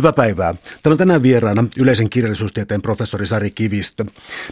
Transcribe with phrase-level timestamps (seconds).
[0.00, 0.54] Hyvää päivää.
[0.54, 4.04] Täällä on tänään vieraana yleisen kirjallisuustieteen professori Sari Kivistö.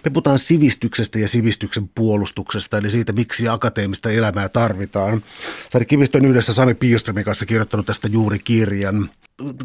[0.04, 5.22] Me puhutaan sivistyksestä ja sivistyksen puolustuksesta, eli siitä, miksi akateemista elämää tarvitaan.
[5.70, 9.10] Sari Kivistö on yhdessä Sami Piirströmin kanssa kirjoittanut tästä juuri kirjan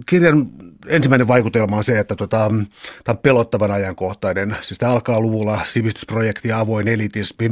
[0.06, 0.50] kirjan
[0.88, 2.52] ensimmäinen vaikutelma on se, että tota,
[3.04, 4.57] tämä on pelottavan ajankohtainen.
[4.61, 7.52] Siis tämä alkaa luvulla sivistysprojekti ja avoin elitismi,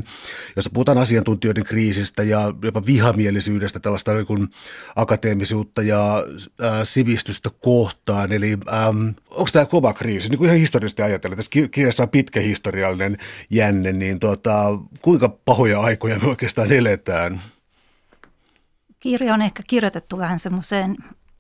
[0.56, 4.50] jossa puhutaan asiantuntijoiden kriisistä ja jopa vihamielisyydestä, tällaista niin
[4.96, 6.24] akateemisuutta ja
[6.62, 8.21] ää, sivistystä kohtaan.
[8.30, 10.30] Eli ähm, onko tämä kova kriisi?
[10.30, 13.18] Niin kuin ihan historiallisesti ajatellen, tässä kirjassa on pitkä historiallinen
[13.50, 14.66] jänne, niin tota,
[15.02, 17.42] kuinka pahoja aikoja me oikeastaan eletään?
[19.00, 20.98] Kirja on ehkä kirjoitettu vähän semmoiseen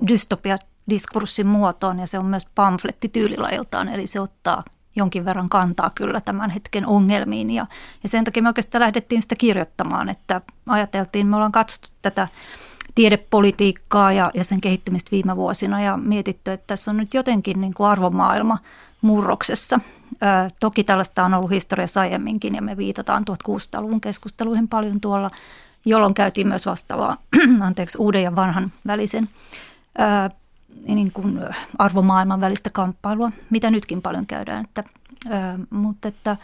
[0.08, 0.58] dystopia
[0.90, 4.63] diskurssin muotoon ja se on myös pamfletti tyylilajiltaan, eli se ottaa
[4.96, 7.68] jonkin verran kantaa kyllä tämän hetken ongelmiin ja,
[8.04, 12.27] ja sen takia me oikeastaan lähdettiin sitä kirjoittamaan, että ajateltiin, me ollaan katsottu tätä
[12.95, 17.73] tiedepolitiikkaa ja, ja sen kehittymistä viime vuosina ja mietitty, että tässä on nyt jotenkin niin
[17.73, 18.58] kuin arvomaailma
[19.02, 19.80] murroksessa.
[20.13, 25.32] Ö, toki tällaista on ollut historiassa aiemminkin ja me viitataan 1600-luvun keskusteluihin paljon tuolla,
[25.85, 27.18] jolloin käytiin myös vastaavaa
[27.68, 29.29] anteeksi, uuden ja vanhan välisen
[30.88, 31.40] niin kuin
[31.77, 34.66] arvomaailman välistä kamppailua, mitä nytkin paljon käydään.
[34.66, 34.84] Että,
[35.70, 36.38] mutta että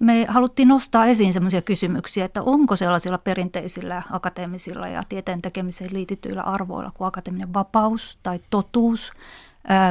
[0.00, 6.42] me haluttiin nostaa esiin sellaisia kysymyksiä, että onko sellaisilla perinteisillä akateemisilla ja tieteen tekemiseen liitytyillä
[6.42, 9.12] arvoilla kuin akateeminen vapaus tai totuus,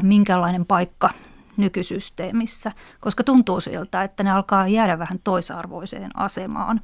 [0.01, 1.09] minkälainen paikka
[1.57, 6.81] nykysysteemissä, koska tuntuu siltä, että ne alkaa jäädä vähän toisarvoiseen asemaan.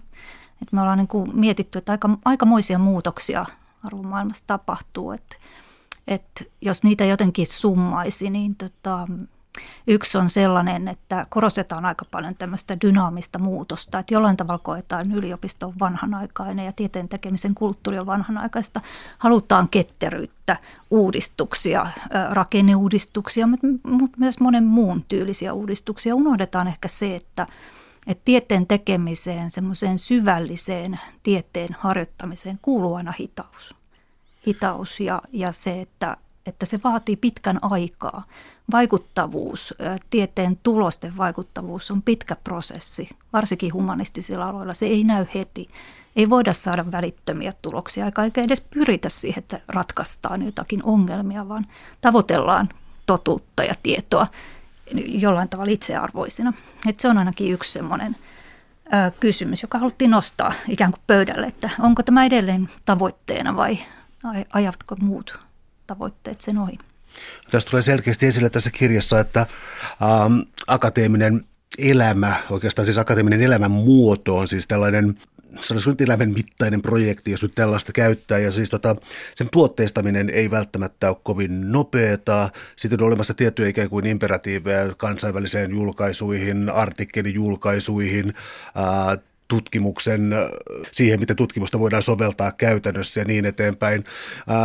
[0.61, 3.45] Et me ollaan niin kuin mietitty, että aika, aikamoisia muutoksia
[3.83, 5.35] arvomaailmassa tapahtuu, että
[6.07, 9.07] että jos niitä jotenkin summaisi, niin tota,
[9.87, 15.67] yksi on sellainen, että korostetaan aika paljon tämmöistä dynaamista muutosta, että jollain tavalla koetaan yliopisto
[15.67, 18.81] on vanhanaikainen ja tieteen tekemisen kulttuuri on vanhanaikaista.
[19.17, 20.57] Halutaan ketteryyttä,
[20.91, 21.87] uudistuksia,
[22.29, 23.67] rakenneuudistuksia, mutta
[24.17, 26.15] myös monen muun tyylisiä uudistuksia.
[26.15, 27.47] Unohdetaan ehkä se, että
[28.07, 33.75] että tieteen tekemiseen, semmoiseen syvälliseen tieteen harjoittamiseen kuuluu aina hitaus
[34.47, 38.23] hitaus ja, ja se, että, että se vaatii pitkän aikaa.
[38.71, 39.73] Vaikuttavuus,
[40.09, 44.73] tieteen tulosten vaikuttavuus on pitkä prosessi, varsinkin humanistisilla aloilla.
[44.73, 45.67] Se ei näy heti.
[46.15, 51.67] Ei voida saada välittömiä tuloksia, eikä edes pyritä siihen, että ratkaistaan jotakin ongelmia, vaan
[52.01, 52.69] tavoitellaan
[53.05, 54.27] totuutta ja tietoa
[55.05, 56.53] jollain tavalla itsearvoisina.
[56.87, 58.15] Et se on ainakin yksi semmoinen
[59.19, 63.77] kysymys, joka haluttiin nostaa ikään kuin pöydälle, että onko tämä edelleen tavoitteena vai
[64.53, 65.39] ajavatko muut
[65.91, 66.77] tavoitteet sen ohi?
[67.51, 69.39] Tässä tulee selkeästi esille tässä kirjassa, että
[70.01, 71.45] ähm, akateeminen
[71.77, 75.15] elämä, oikeastaan siis akateeminen elämän muoto on siis tällainen
[75.61, 78.39] sanoisin nyt elämän mittainen projekti, jos nyt tällaista käyttää.
[78.39, 78.95] Ja siis tota,
[79.35, 82.49] sen tuotteistaminen ei välttämättä ole kovin nopeata.
[82.75, 88.33] Sitten on olemassa tiettyjä ikään kuin imperatiiveja kansainväliseen julkaisuihin, artikkelijulkaisuihin,
[88.75, 89.17] ää,
[89.51, 90.31] tutkimuksen,
[90.91, 94.03] siihen, miten tutkimusta voidaan soveltaa käytännössä ja niin eteenpäin.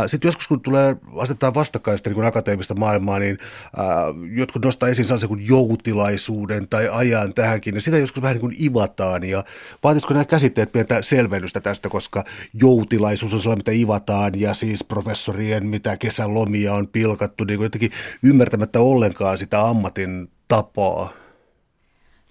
[0.07, 3.37] Sitten joskus, kun tulee asettaa vastakkaista niin akateemista maailmaa, niin
[4.35, 8.55] jotkut nostaa esiin sellaisen kuin joutilaisuuden tai ajan tähänkin, ja sitä joskus vähän niin kuin
[8.63, 9.43] ivataan, ja
[9.83, 12.23] vaatisiko nämä käsitteet pientä selvennystä tästä, koska
[12.53, 17.91] joutilaisuus on sellainen, mitä ivataan, ja siis professorien, mitä kesälomia on pilkattu, niin kuin jotenkin
[18.23, 21.13] ymmärtämättä ollenkaan sitä ammatin tapaa.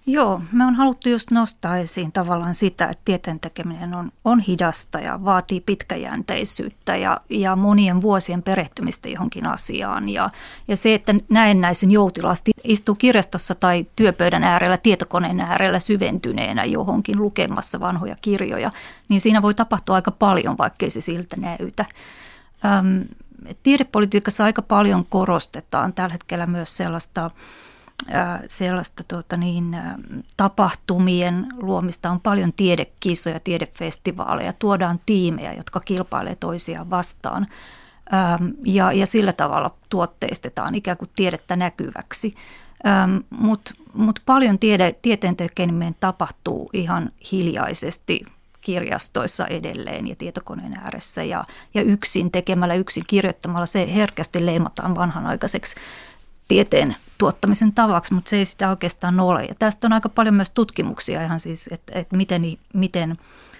[0.09, 4.99] Joo, me on haluttu just nostaa esiin tavallaan sitä, että tieteen tekeminen on, on hidasta
[4.99, 10.09] ja vaatii pitkäjänteisyyttä ja, ja monien vuosien perehtymistä johonkin asiaan.
[10.09, 10.29] Ja,
[10.67, 17.79] ja se, että näennäisen joutilaasti istuu kirjastossa tai työpöydän äärellä, tietokoneen äärellä syventyneenä johonkin lukemassa
[17.79, 18.71] vanhoja kirjoja,
[19.09, 21.85] niin siinä voi tapahtua aika paljon, vaikkei se siltä näytä.
[22.65, 23.05] Öm,
[23.63, 27.31] tiedepolitiikassa aika paljon korostetaan tällä hetkellä myös sellaista
[28.47, 29.77] sellaista tuota niin,
[30.37, 32.11] tapahtumien luomista.
[32.11, 37.47] On paljon tiedekisoja, tiedefestivaaleja, tuodaan tiimejä, jotka kilpailee toisiaan vastaan.
[38.65, 42.31] Ja, ja sillä tavalla tuotteistetaan ikään kuin tiedettä näkyväksi.
[43.29, 48.21] Mutta mut paljon tiede, tieteen tekeminen tapahtuu ihan hiljaisesti
[48.61, 55.75] kirjastoissa edelleen ja tietokoneen ääressä ja, ja yksin tekemällä, yksin kirjoittamalla se herkästi leimataan vanhanaikaiseksi
[56.47, 59.45] tieteen tuottamisen tavaksi, mutta se ei sitä oikeastaan ole.
[59.45, 63.17] Ja tästä on aika paljon myös tutkimuksia ihan siis, että, että miten, miten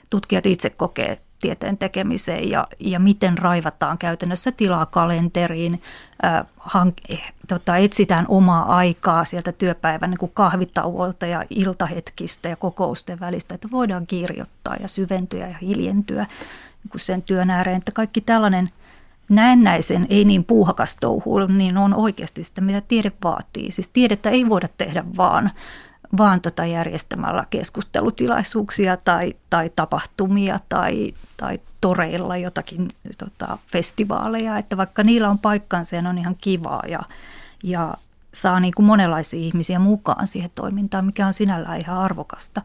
[0.09, 5.81] tutkijat itse kokee tieteen tekemiseen ja, ja miten raivataan käytännössä tilaa kalenteriin,
[6.25, 6.97] äh, hank,
[7.47, 14.07] tota, etsitään omaa aikaa sieltä työpäivän niin kahvitauolta ja iltahetkistä ja kokousten välistä, että voidaan
[14.07, 16.25] kirjoittaa ja syventyä ja hiljentyä
[16.83, 17.77] niin kuin sen työn ääreen.
[17.77, 18.69] Että kaikki tällainen
[19.29, 23.71] näennäisen, ei niin puuhakas touhu, niin on oikeasti sitä, mitä tiede vaatii.
[23.71, 25.51] Siis tiedettä ei voida tehdä vaan,
[26.17, 32.87] vaan tota järjestämällä keskustelutilaisuuksia tai, tai tapahtumia tai, tai toreilla jotakin
[33.17, 36.99] tota, festivaaleja, että vaikka niillä on paikkansa ja ne on ihan kivaa ja,
[37.63, 37.93] ja
[38.33, 42.61] saa niin kuin monenlaisia ihmisiä mukaan siihen toimintaan, mikä on sinällään ihan arvokasta,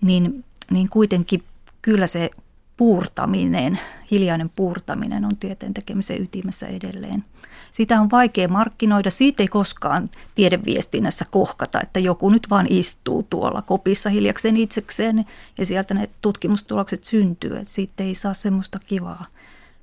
[0.00, 1.42] niin, niin kuitenkin
[1.82, 2.30] kyllä se
[2.76, 3.80] puurtaminen,
[4.10, 7.24] hiljainen puurtaminen on tieteen tekemisen ytimessä edelleen.
[7.72, 13.62] Sitä on vaikea markkinoida, siitä ei koskaan tiedeviestinnässä kohkata, että joku nyt vaan istuu tuolla
[13.62, 15.24] kopissa hiljakseen itsekseen
[15.58, 17.56] ja sieltä ne tutkimustulokset syntyy.
[17.56, 19.26] Että siitä ei saa semmoista kivaa,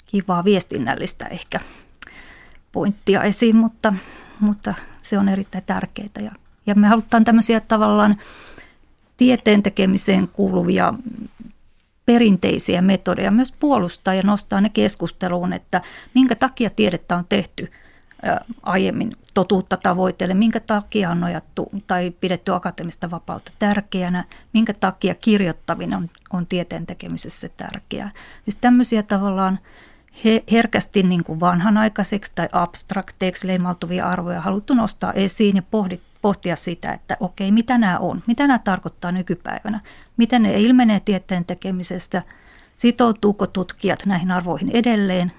[0.05, 1.59] kivaa viestinnällistä ehkä
[2.71, 3.93] pointtia esiin, mutta,
[4.39, 6.07] mutta se on erittäin tärkeää.
[6.19, 6.31] Ja,
[6.65, 8.17] ja me halutaan tämmöisiä tavallaan
[9.17, 10.93] tieteen tekemiseen kuuluvia
[12.05, 15.81] perinteisiä metodeja myös puolustaa ja nostaa ne keskusteluun, että
[16.15, 17.71] minkä takia tiedettä on tehty
[18.63, 25.97] aiemmin totuutta tavoitelle, minkä takia on nojattu tai pidetty akateemista vapautta tärkeänä, minkä takia kirjoittaminen
[25.97, 28.11] on, on tieteen tekemisessä tärkeää.
[28.43, 29.59] Siis tämmöisiä tavallaan
[30.25, 36.55] he, herkästi niin kuin vanhanaikaiseksi tai abstrakteiksi leimautuvia arvoja haluttu nostaa esiin ja pohdit, pohtia
[36.55, 39.79] sitä, että okei, mitä nämä on, mitä nämä tarkoittaa nykypäivänä,
[40.17, 42.21] miten ne ilmenee tieteen tekemisestä,
[42.75, 45.31] sitoutuuko tutkijat näihin arvoihin edelleen?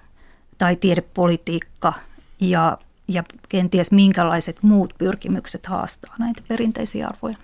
[0.59, 1.93] Tai tiedepolitiikka
[2.41, 7.37] ja, ja kenties minkälaiset muut pyrkimykset haastaa näitä perinteisiä arvoja.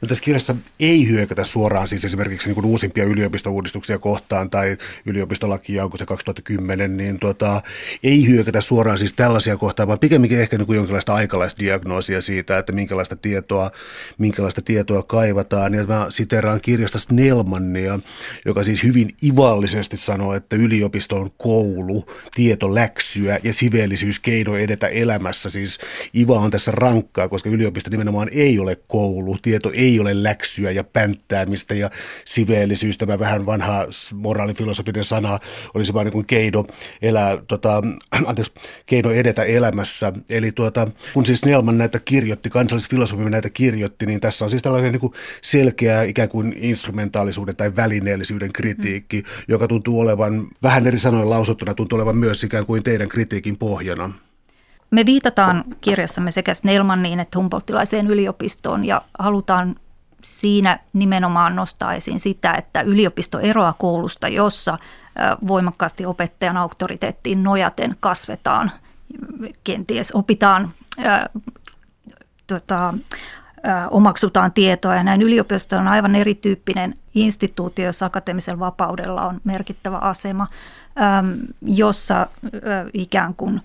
[0.00, 5.84] No tässä kirjassa ei hyökätä suoraan siis esimerkiksi niin kuin uusimpia yliopistouudistuksia kohtaan tai yliopistolakia,
[5.84, 7.62] onko se 2010, niin tota,
[8.02, 12.72] ei hyökätä suoraan siis tällaisia kohtaan, vaan pikemminkin ehkä niin kuin jonkinlaista aikalaisdiagnoosia siitä, että
[12.72, 13.70] minkälaista tietoa,
[14.18, 15.74] minkälaista tietoa kaivataan.
[15.74, 18.00] Ja mä siteraan kirjasta Snellmannia,
[18.46, 22.04] joka siis hyvin ivallisesti sanoo, että yliopisto on koulu,
[22.34, 25.48] tietoläksyä ja siveellisyys keino edetä elämässä.
[25.50, 25.78] Siis
[26.14, 30.70] Iva on tässä rankkaa, koska yliopisto nimenomaan ei ole koulu, tieto ei ei ole läksyä
[30.70, 31.90] ja pänttäämistä ja
[32.24, 35.38] siveellisyys, tämä vähän vanha moraalifilosofinen sana,
[35.74, 36.64] olisi vain niin kuin keino,
[37.02, 37.82] elää, tota,
[38.28, 38.52] anteeksi,
[38.86, 40.12] keino edetä elämässä.
[40.30, 44.92] Eli tuota, kun siis Nelman näitä kirjoitti, kansallisfilosofi näitä kirjoitti, niin tässä on siis tällainen
[44.92, 45.12] niin kuin
[45.42, 49.26] selkeä ikään kuin instrumentaalisuuden tai välineellisyyden kritiikki, mm.
[49.48, 54.27] joka tuntuu olevan, vähän eri sanoin lausuttuna, tuntuu olevan myös ikään kuin teidän kritiikin pohjana.
[54.90, 59.76] Me viitataan kirjassamme sekä Snellmaniin että Humboldtilaiseen yliopistoon ja halutaan
[60.22, 64.78] siinä nimenomaan nostaa esiin sitä, että yliopisto eroaa koulusta, jossa
[65.48, 68.72] voimakkaasti opettajan auktoriteettiin nojaten kasvetaan,
[69.64, 71.30] kenties opitaan, ää,
[72.46, 72.94] tota,
[73.62, 75.22] ää, omaksutaan tietoa ja näin.
[75.22, 80.46] Yliopisto on aivan erityyppinen instituutio, jossa akateemisella vapaudella on merkittävä asema,
[80.96, 81.24] ää,
[81.62, 82.26] jossa ää,
[82.92, 83.60] ikään kuin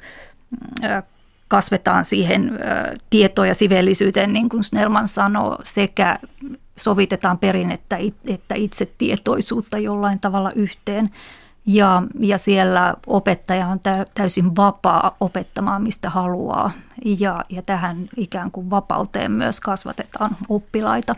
[1.53, 2.59] kasvetaan siihen
[3.09, 6.19] tietoon ja siveellisyyteen, niin kuin Snellman sanoo, sekä
[6.77, 7.97] sovitetaan perinnettä
[8.27, 11.09] että itsetietoisuutta jollain tavalla yhteen.
[11.65, 13.79] Ja, ja siellä opettaja on
[14.13, 16.71] täysin vapaa opettamaan, mistä haluaa.
[17.19, 21.15] Ja, ja tähän ikään kuin vapauteen myös kasvatetaan oppilaita.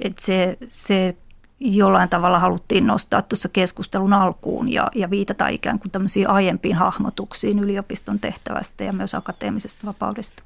[0.00, 1.16] Et se, se
[1.64, 7.58] jollain tavalla haluttiin nostaa tuossa keskustelun alkuun ja, ja viitata ikään kuin tämmöisiin aiempiin hahmotuksiin
[7.58, 10.42] yliopiston tehtävästä ja myös akateemisesta vapaudesta.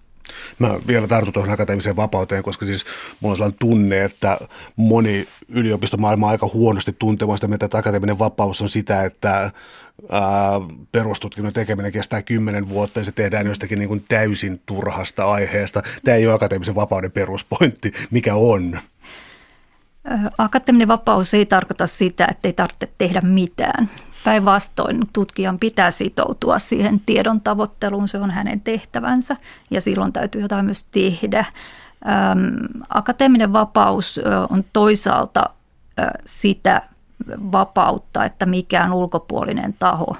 [0.58, 2.84] Mä vielä tartun tuohon akateemiseen vapauteen, koska siis
[3.20, 4.38] mulla on sellainen tunne, että
[4.76, 9.50] moni yliopistomaailma aika huonosti tunteva sitä, että akateeminen vapaus on sitä, että
[10.10, 10.60] ää,
[10.92, 15.82] perustutkinnon tekeminen kestää kymmenen vuotta ja se tehdään jostakin niin kuin täysin turhasta aiheesta.
[16.04, 18.78] Tämä ei ole akateemisen vapauden peruspointti, mikä on.
[20.38, 23.90] Akateeminen vapaus ei tarkoita sitä, että ei tarvitse tehdä mitään.
[24.24, 29.36] Päinvastoin tutkijan pitää sitoutua siihen tiedon tavoitteluun, se on hänen tehtävänsä
[29.70, 31.44] ja silloin täytyy jotain myös tehdä.
[32.88, 34.20] Akateeminen vapaus
[34.50, 35.50] on toisaalta
[36.26, 36.82] sitä
[37.52, 40.16] vapautta, että mikään ulkopuolinen taho,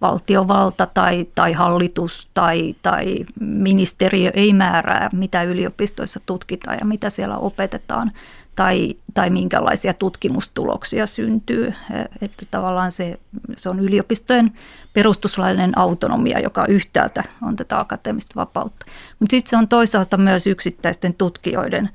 [0.00, 7.36] valtiovalta tai, tai hallitus tai, tai ministeriö ei määrää, mitä yliopistoissa tutkitaan ja mitä siellä
[7.36, 8.12] opetetaan,
[8.58, 11.74] tai, tai minkälaisia tutkimustuloksia syntyy.
[12.20, 13.18] Että tavallaan se,
[13.56, 14.52] se on yliopistojen
[14.92, 18.86] perustuslaillinen autonomia, joka yhtäältä on tätä akateemista vapautta.
[19.18, 21.88] Mutta sitten se on toisaalta myös yksittäisten tutkijoiden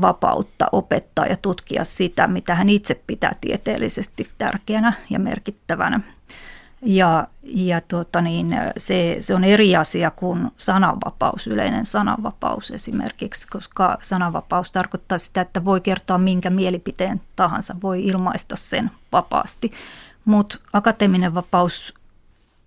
[0.00, 6.00] vapautta opettaa ja tutkia sitä, mitä hän itse pitää tieteellisesti tärkeänä ja merkittävänä.
[6.82, 13.98] Ja, ja tuota niin, se, se on eri asia kuin sananvapaus, yleinen sananvapaus esimerkiksi, koska
[14.00, 19.70] sananvapaus tarkoittaa sitä, että voi kertoa minkä mielipiteen tahansa, voi ilmaista sen vapaasti.
[20.24, 21.94] mutta akateeminen vapaus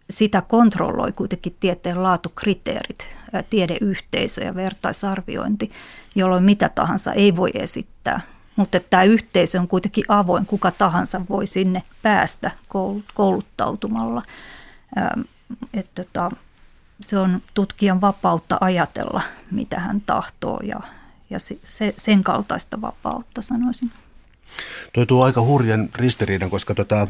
[0.10, 3.08] sitä kontrolloi kuitenkin tieteen laatukriteerit,
[3.50, 5.70] tiedeyhteisö ja vertaisarviointi,
[6.16, 8.22] jolloin mitä tahansa ei voi esittää.
[8.62, 12.52] Mutta tämä yhteisö on kuitenkin avoin, kuka tahansa voi sinne päästä
[13.14, 14.22] kouluttautumalla.
[15.74, 16.32] Että tota,
[17.02, 20.80] se on tutkijan vapautta ajatella, mitä hän tahtoo ja,
[21.30, 23.92] ja se, sen kaltaista vapautta sanoisin.
[24.94, 27.08] Toi tuo aika hurjan ristiriidan, koska tota,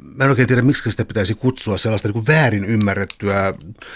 [0.00, 3.54] mä en oikein tiedä, miksi sitä pitäisi kutsua sellaista niin väärin ymmärrettyä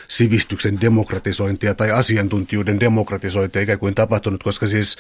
[0.09, 4.97] sivistyksen demokratisointia tai asiantuntijuuden demokratisointia ikään kuin tapahtunut, koska siis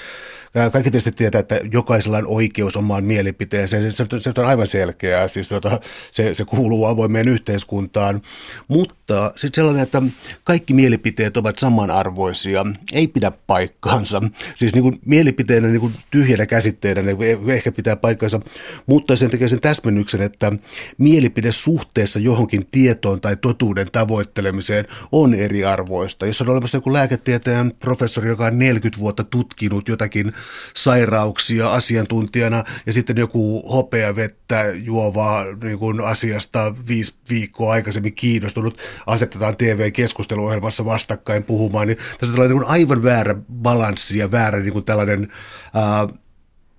[0.72, 3.92] kaikki tietysti tietää, että jokaisella on oikeus omaan mielipiteeseen.
[3.92, 5.80] Se, se, se on aivan selkeää, siis tuota,
[6.10, 8.22] se, se kuuluu avoimeen yhteiskuntaan.
[8.68, 8.94] Mutta
[9.36, 10.02] sitten sellainen, että
[10.44, 14.22] kaikki mielipiteet ovat samanarvoisia, ei pidä paikkaansa.
[14.54, 17.16] Siis niin kuin mielipiteenä niin kuin tyhjänä käsitteenä ne
[17.54, 18.40] ehkä pitää paikkansa,
[18.86, 20.52] mutta sen tekee sen täsmennyksen, että
[20.98, 26.26] mielipide suhteessa johonkin tietoon tai totuuden tavoittelemiseen on eriarvoista.
[26.26, 30.32] Jos on olemassa joku lääketieteen professori, joka on 40 vuotta tutkinut jotakin
[30.74, 39.56] sairauksia asiantuntijana ja sitten joku hopeavettä juovaa niin kuin asiasta viisi viikkoa aikaisemmin kiinnostunut asetetaan
[39.56, 44.84] TV-keskusteluohjelmassa vastakkain puhumaan, niin tässä on tällainen niin aivan väärä balanssi ja väärä niin kuin
[44.84, 45.32] tällainen,
[45.74, 46.08] ää,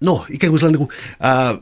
[0.02, 1.58] no ikään kuin sellainen niin kuin, ää,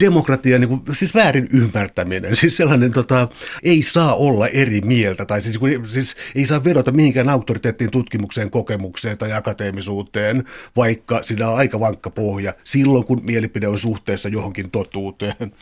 [0.00, 3.28] demokratia, niin kuin, siis väärin ymmärtäminen, siis sellainen tota,
[3.62, 5.58] ei saa olla eri mieltä, tai siis,
[5.92, 10.44] siis ei saa vedota mihinkään auktoriteettiin, tutkimukseen, kokemukseen tai akateemisuuteen,
[10.76, 15.52] vaikka siinä on aika vankka pohja, silloin kun mielipide on suhteessa johonkin totuuteen.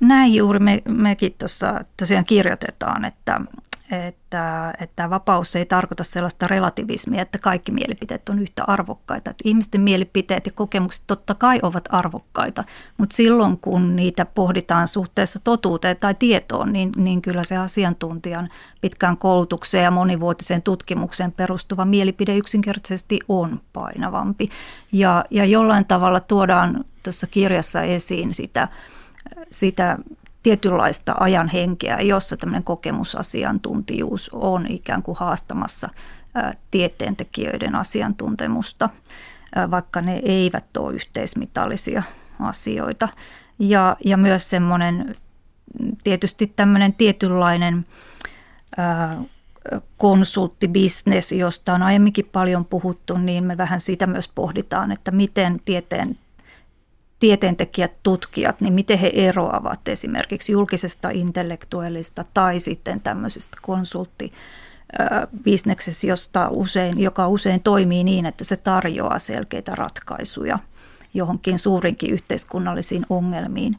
[0.00, 3.40] Näin juuri me, mekin tuossa tosiaan kirjoitetaan, että
[3.90, 9.30] että, että vapaus ei tarkoita sellaista relativismia, että kaikki mielipiteet on yhtä arvokkaita.
[9.30, 12.64] Että ihmisten mielipiteet ja kokemukset totta kai ovat arvokkaita,
[12.98, 18.48] mutta silloin kun niitä pohditaan suhteessa totuuteen tai tietoon, niin, niin kyllä se asiantuntijan
[18.80, 24.48] pitkään koulutukseen ja monivuotiseen tutkimukseen perustuva mielipide yksinkertaisesti on painavampi.
[24.92, 28.68] Ja, ja jollain tavalla tuodaan tuossa kirjassa esiin sitä,
[29.50, 29.98] sitä
[30.42, 35.88] tietynlaista ajan henkeä, jossa tämmöinen kokemusasiantuntijuus on ikään kuin haastamassa
[36.70, 38.88] tieteentekijöiden asiantuntemusta,
[39.70, 42.02] vaikka ne eivät ole yhteismitallisia
[42.40, 43.08] asioita.
[43.58, 45.14] Ja, ja myös semmoinen
[46.04, 47.86] tietysti tämmöinen tietynlainen
[49.96, 56.18] konsulttibisnes, josta on aiemminkin paljon puhuttu, niin me vähän sitä myös pohditaan, että miten tieteen
[57.24, 64.32] tieteentekijät, tutkijat, niin miten he eroavat esimerkiksi julkisesta intellektuellista tai sitten tämmöisestä konsultti
[66.06, 70.58] josta usein, joka usein toimii niin, että se tarjoaa selkeitä ratkaisuja
[71.14, 73.76] johonkin suurinkin yhteiskunnallisiin ongelmiin.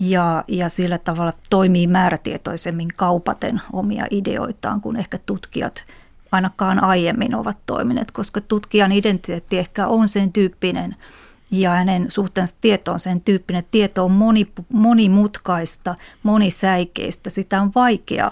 [0.00, 5.84] Ja, ja sillä tavalla toimii määrätietoisemmin kaupaten omia ideoitaan, kun ehkä tutkijat
[6.32, 10.96] ainakaan aiemmin ovat toimineet, koska tutkijan identiteetti ehkä on sen tyyppinen–
[11.50, 18.30] ja hänen suhteensa tietoon sen tyyppinen, tieto on moni, monimutkaista, monisäikeistä, sitä on vaikea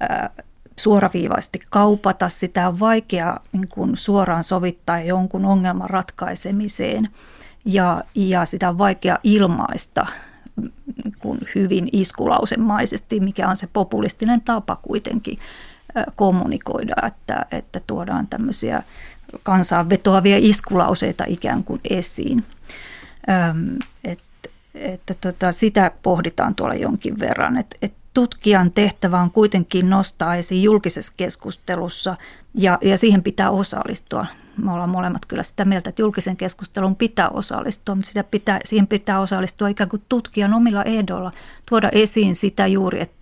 [0.00, 0.30] ää,
[0.76, 7.08] suoraviivaisesti kaupata, sitä on vaikea niin kuin suoraan sovittaa jonkun ongelman ratkaisemiseen.
[7.64, 10.06] Ja, ja sitä on vaikea ilmaista
[11.04, 15.38] niin kuin hyvin iskulausemaisesti, mikä on se populistinen tapa kuitenkin
[16.16, 18.82] kommunikoida, että, että tuodaan tämmöisiä
[19.42, 22.44] kansaan vetoavia iskulauseita ikään kuin esiin.
[23.50, 24.18] Öm, et,
[24.74, 30.62] että tota, sitä pohditaan tuolla jonkin verran, että et tutkijan tehtävä on kuitenkin nostaa esiin
[30.62, 32.16] julkisessa keskustelussa
[32.54, 34.26] ja, ja siihen pitää osallistua.
[34.56, 38.86] Me ollaan molemmat kyllä sitä mieltä, että julkisen keskustelun pitää osallistua, mutta sitä pitää, siihen
[38.86, 41.30] pitää osallistua ikään kuin tutkijan omilla ehdoilla,
[41.68, 43.21] tuoda esiin sitä juuri, että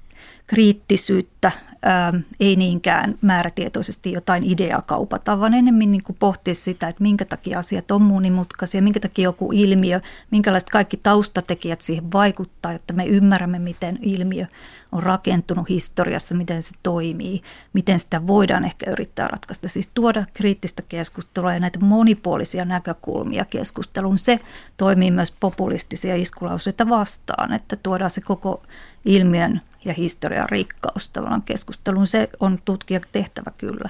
[0.50, 1.52] kriittisyyttä,
[1.82, 7.24] ää, ei niinkään määrätietoisesti jotain ideaa kaupata, vaan enemmän niin kuin pohtia sitä, että minkä
[7.24, 13.06] takia asiat on monimutkaisia, minkä takia joku ilmiö, minkälaiset kaikki taustatekijät siihen vaikuttaa, jotta me
[13.06, 14.46] ymmärrämme, miten ilmiö
[14.92, 17.42] on rakentunut historiassa, miten se toimii,
[17.72, 19.68] miten sitä voidaan ehkä yrittää ratkaista.
[19.68, 24.18] Siis tuoda kriittistä keskustelua ja näitä monipuolisia näkökulmia keskusteluun.
[24.18, 24.38] Se
[24.76, 28.62] toimii myös populistisia iskulauseita vastaan, että tuodaan se koko
[29.04, 32.06] ilmiön ja historian rikkaus tavallaan keskusteluun.
[32.06, 33.88] Se on tutkijan tehtävä kyllä.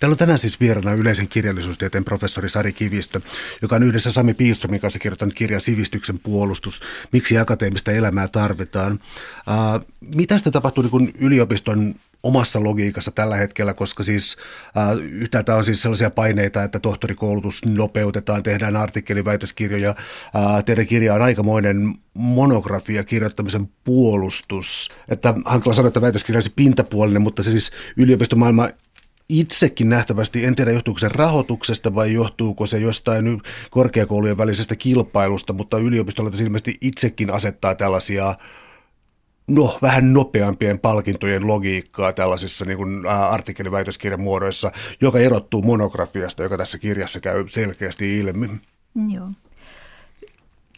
[0.00, 3.20] Täällä on tänään siis vieraana yleisen kirjallisuustieteen professori Sari Kivistö,
[3.62, 6.82] joka on yhdessä Sami Piistromin kanssa kirjoittanut kirjan Sivistyksen puolustus,
[7.12, 9.00] miksi akateemista elämää tarvitaan.
[9.48, 14.36] Äh, mitä sitä tapahtuu niin yliopiston omassa logiikassa tällä hetkellä, koska siis
[14.76, 19.88] äh, yhtäältä on siis sellaisia paineita, että tohtorikoulutus nopeutetaan, tehdään artikkeliväitöskirjoja.
[19.90, 24.90] Äh, teidän kirja on aikamoinen monografia kirjoittamisen puolustus.
[25.08, 28.68] Että hankala sanoa, että väitöskirja olisi pintapuolinen, mutta se siis yliopistomaailma
[29.30, 35.78] itsekin nähtävästi, en tiedä johtuuko se rahoituksesta vai johtuuko se jostain korkeakoulujen välisestä kilpailusta, mutta
[35.78, 38.34] yliopistolla ilmeisesti itsekin asettaa tällaisia
[39.50, 46.78] no, vähän nopeampien palkintojen logiikkaa tällaisissa niin kuin, artikkeliväitöskirjan muodoissa, joka erottuu monografiasta, joka tässä
[46.78, 48.50] kirjassa käy selkeästi ilmi.
[49.08, 49.28] Joo.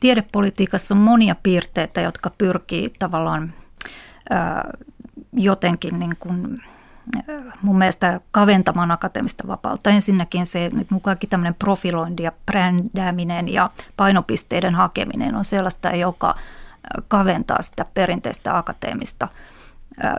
[0.00, 3.55] Tiedepolitiikassa on monia piirteitä, jotka pyrkii tavallaan
[4.31, 4.71] ää,
[5.33, 6.62] jotenkin niin kuin,
[7.62, 9.91] mun mielestä kaventamaan akateemista vapautta.
[9.91, 16.35] Ensinnäkin se, että kaikki tämmöinen profilointi ja brändääminen ja painopisteiden hakeminen on sellaista, joka
[17.08, 19.28] kaventaa sitä perinteistä akateemista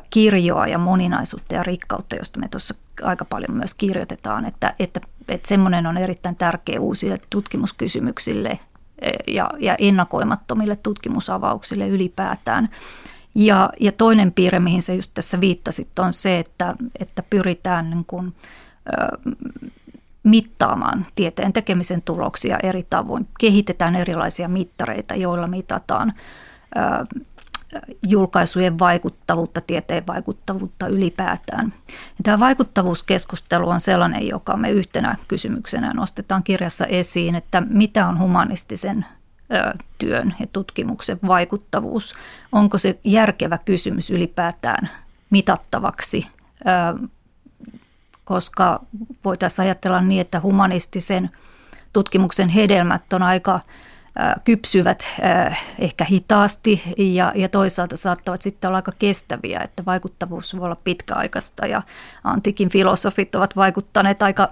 [0.10, 5.48] kirjoa ja moninaisuutta ja rikkautta, josta me tuossa aika paljon myös kirjoitetaan, että, että, että
[5.48, 8.60] semmoinen on erittäin tärkeä uusille tutkimuskysymyksille
[9.28, 12.70] ja, ja ennakoimattomille tutkimusavauksille ylipäätään.
[13.36, 18.06] Ja, ja toinen piirre, mihin se just tässä viittasit, on se, että, että pyritään niin
[18.06, 18.36] kuin,
[18.88, 19.32] ö,
[20.24, 23.28] mittaamaan tieteen tekemisen tuloksia eri tavoin.
[23.40, 26.14] Kehitetään erilaisia mittareita, joilla mitataan
[28.08, 31.74] julkaisujen vaikuttavuutta, tieteen vaikuttavuutta ylipäätään.
[31.90, 38.20] Ja tämä vaikuttavuuskeskustelu on sellainen, joka me yhtenä kysymyksenä nostetaan kirjassa esiin, että mitä on
[38.20, 39.06] humanistisen
[39.98, 42.16] työn ja tutkimuksen vaikuttavuus.
[42.52, 44.90] Onko se järkevä kysymys ylipäätään
[45.30, 46.28] mitattavaksi,
[48.26, 48.82] koska
[49.26, 51.30] voitaisiin ajatella niin, että humanistisen
[51.94, 53.60] tutkimuksen hedelmät on aika
[54.44, 55.16] kypsyvät
[55.80, 61.66] ehkä hitaasti ja, ja toisaalta saattavat sitten olla aika kestäviä, että vaikuttavuus voi olla pitkäaikaista
[61.66, 61.82] ja
[62.24, 64.48] antiikin filosofit ovat vaikuttaneet aika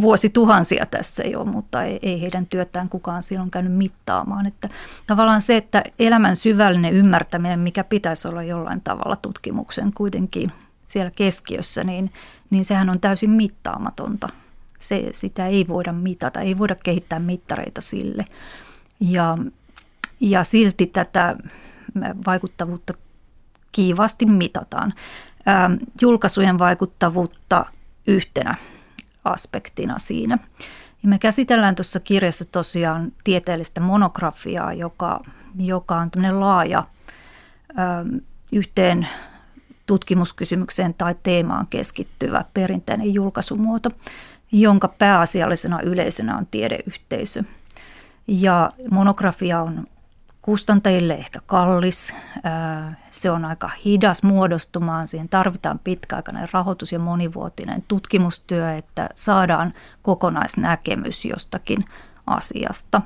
[0.00, 4.46] vuosituhansia tässä jo, mutta ei, ei heidän työtään kukaan silloin käynyt mittaamaan.
[4.46, 4.68] Että
[5.06, 10.52] tavallaan se, että elämän syvällinen ymmärtäminen, mikä pitäisi olla jollain tavalla tutkimuksen kuitenkin
[10.86, 12.12] siellä keskiössä, niin,
[12.50, 14.28] niin sehän on täysin mittaamatonta.
[14.82, 18.24] Se, sitä ei voida mitata, ei voida kehittää mittareita sille.
[19.00, 19.38] Ja,
[20.20, 21.36] ja silti tätä
[22.26, 22.94] vaikuttavuutta
[23.72, 24.94] kiivasti mitataan.
[25.48, 27.64] Ähm, julkaisujen vaikuttavuutta
[28.06, 28.54] yhtenä
[29.24, 30.38] aspektina siinä.
[31.02, 35.18] Ja me käsitellään tuossa kirjassa tosiaan tieteellistä monografiaa, joka,
[35.58, 36.86] joka on laaja
[37.70, 37.74] ö,
[38.52, 39.08] yhteen
[39.86, 43.90] tutkimuskysymykseen tai teemaan keskittyvä perinteinen julkaisumuoto,
[44.52, 47.44] jonka pääasiallisena yleisönä on tiedeyhteisö.
[48.26, 49.86] Ja monografia on
[50.42, 52.14] kustantajille ehkä kallis,
[53.10, 61.24] se on aika hidas muodostumaan, siihen tarvitaan pitkäaikainen rahoitus ja monivuotinen tutkimustyö, että saadaan kokonaisnäkemys
[61.24, 61.84] jostakin
[62.26, 63.02] asiasta.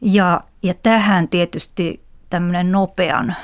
[0.00, 3.36] Ja, ja tähän tietysti tämmöinen nopean,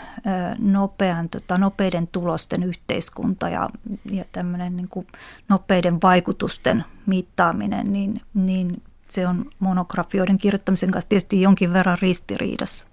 [0.58, 3.68] nopean, tota, nopeiden tulosten yhteiskunta ja,
[4.10, 5.06] ja tämmöinen niin kuin
[5.48, 12.86] nopeiden vaikutusten mittaaminen, niin, niin se on monografioiden kirjoittamisen kanssa tietysti jonkin verran ristiriidassa.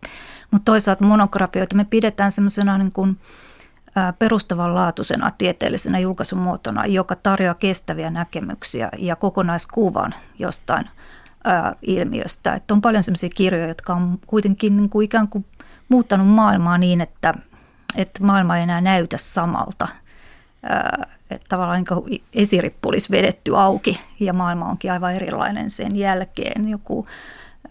[0.52, 3.20] Mutta toisaalta monografioita me pidetään semmoisena niin kuin
[4.20, 10.90] perustavanlaatuisena tieteellisenä julkaisumuotona, joka tarjoaa kestäviä näkemyksiä ja kokonaiskuvan jostain
[11.44, 12.54] ää, ilmiöstä.
[12.54, 15.46] Että on paljon sellaisia kirjoja, jotka on kuitenkin niin kuin ikään kuin
[15.92, 17.34] muuttanut maailmaa niin, että,
[17.96, 19.88] että maailma ei enää näytä samalta.
[21.32, 26.70] Että tavallaan niin esirippu olisi vedetty auki ja maailma onkin aivan erilainen sen jälkeen.
[26.70, 27.06] Joku,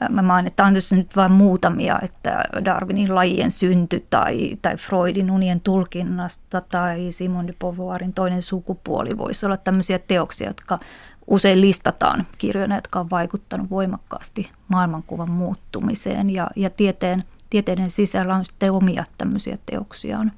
[0.09, 6.61] mä mainitaan tässä nyt vain muutamia, että Darwinin lajien synty tai, tai Freudin unien tulkinnasta
[6.61, 10.79] tai Simon de Beauvoirin toinen sukupuoli voisi olla tämmöisiä teoksia, jotka
[11.27, 18.45] usein listataan kirjoina, jotka on vaikuttanut voimakkaasti maailmankuvan muuttumiseen ja, ja tieteen, tieteiden sisällä on
[18.45, 20.33] sitten omia tämmöisiä teoksiaan.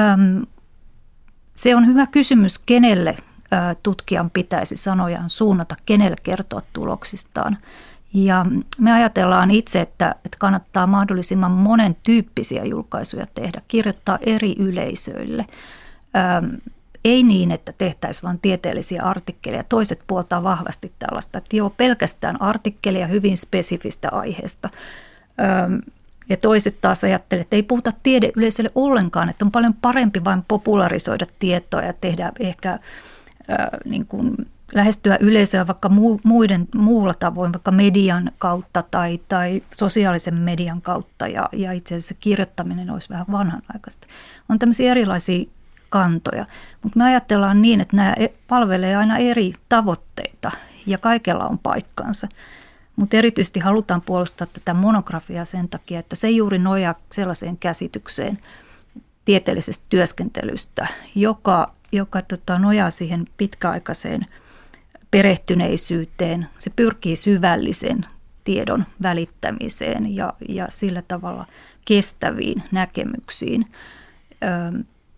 [0.00, 0.46] Öm,
[1.54, 3.16] se on hyvä kysymys, kenelle
[3.82, 7.58] tutkijan pitäisi sanojaan suunnata, kenelle kertoa tuloksistaan.
[8.14, 8.46] Ja
[8.78, 15.46] me ajatellaan itse, että, että kannattaa mahdollisimman monen tyyppisiä julkaisuja tehdä, kirjoittaa eri yleisöille.
[16.16, 16.54] Ähm,
[17.04, 19.64] ei niin, että tehtäisiin vain tieteellisiä artikkeleja.
[19.64, 24.68] Toiset puoltaa vahvasti tällaista, että joo, pelkästään artikkelia hyvin spesifistä aiheesta.
[26.30, 31.26] Ja toiset taas ajattelevat, että ei puhuta tiedeyleisölle ollenkaan, että on paljon parempi vain popularisoida
[31.38, 32.78] tietoa ja tehdä ehkä äh,
[33.84, 34.36] niin kuin
[34.74, 35.90] lähestyä yleisöä vaikka
[36.24, 42.14] muiden, muulla tavoin, vaikka median kautta tai, tai sosiaalisen median kautta ja, ja itse asiassa
[42.20, 44.06] kirjoittaminen olisi vähän vanhanaikaista.
[44.48, 45.44] On tämmöisiä erilaisia
[45.88, 46.46] kantoja.
[46.82, 50.50] Mutta me ajatellaan niin, että nämä e, palvelee aina eri tavoitteita
[50.86, 52.28] ja kaikella on paikkansa.
[53.00, 58.38] Mutta erityisesti halutaan puolustaa tätä monografiaa sen takia, että se juuri nojaa sellaiseen käsitykseen
[59.24, 64.20] tieteellisestä työskentelystä, joka, joka tota, nojaa siihen pitkäaikaiseen
[65.10, 66.46] perehtyneisyyteen.
[66.58, 68.06] Se pyrkii syvällisen
[68.44, 71.46] tiedon välittämiseen ja, ja sillä tavalla
[71.84, 73.66] kestäviin näkemyksiin.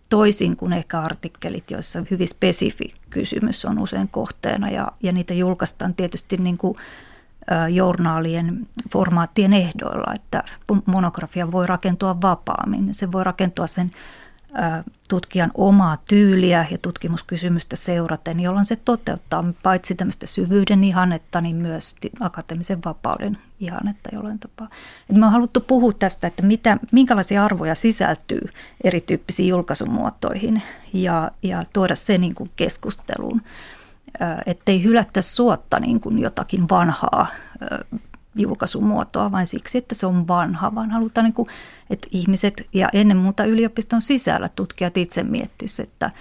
[0.09, 5.93] Toisin kuin ehkä artikkelit, joissa hyvin spesifi kysymys on usein kohteena ja, ja niitä julkaistaan
[5.93, 6.75] tietysti niin kuin
[7.71, 10.43] journaalien formaattien ehdoilla, että
[10.85, 12.93] monografia voi rakentua vapaammin.
[12.93, 13.89] Se voi rakentua sen
[15.09, 21.95] tutkijan omaa tyyliä ja tutkimuskysymystä seuraten, jolloin se toteuttaa paitsi tämmöistä syvyyden ihannetta, niin myös
[22.19, 24.67] akateemisen vapauden ihannetta jollain tapaa.
[25.09, 28.41] Et me on haluttu puhua tästä, että mitä, minkälaisia arvoja sisältyy
[28.83, 30.61] erityyppisiin julkaisumuotoihin
[30.93, 33.41] ja, ja tuoda se niin kuin keskusteluun
[34.45, 37.27] ettei hylättäisi suotta niin kuin jotakin vanhaa
[38.35, 41.49] julkaisumuotoa vain siksi, että se on vanha, vaan halutaan, niin kuin,
[41.89, 46.11] että ihmiset ja ennen muuta yliopiston sisällä tutkijat itse miettisivät, että,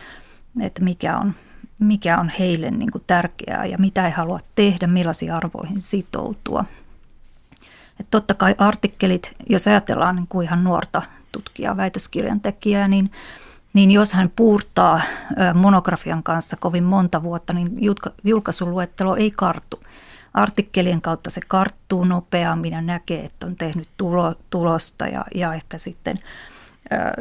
[0.60, 1.34] että mikä, on,
[1.80, 6.64] mikä on heille niin kuin tärkeää ja mitä he halua tehdä, millaisiin arvoihin sitoutua.
[8.00, 11.02] että totta kai artikkelit, jos ajatellaan niin kuin ihan nuorta
[11.32, 13.10] tutkijaa, väitöskirjan tekijää, niin–
[13.72, 15.00] niin jos hän puurtaa
[15.54, 17.78] monografian kanssa kovin monta vuotta, niin
[18.24, 19.80] julkaisuluettelo ei kartu.
[20.34, 25.78] Artikkelien kautta se karttuu nopeammin ja näkee, että on tehnyt tulo, tulosta ja, ja ehkä
[25.78, 26.18] sitten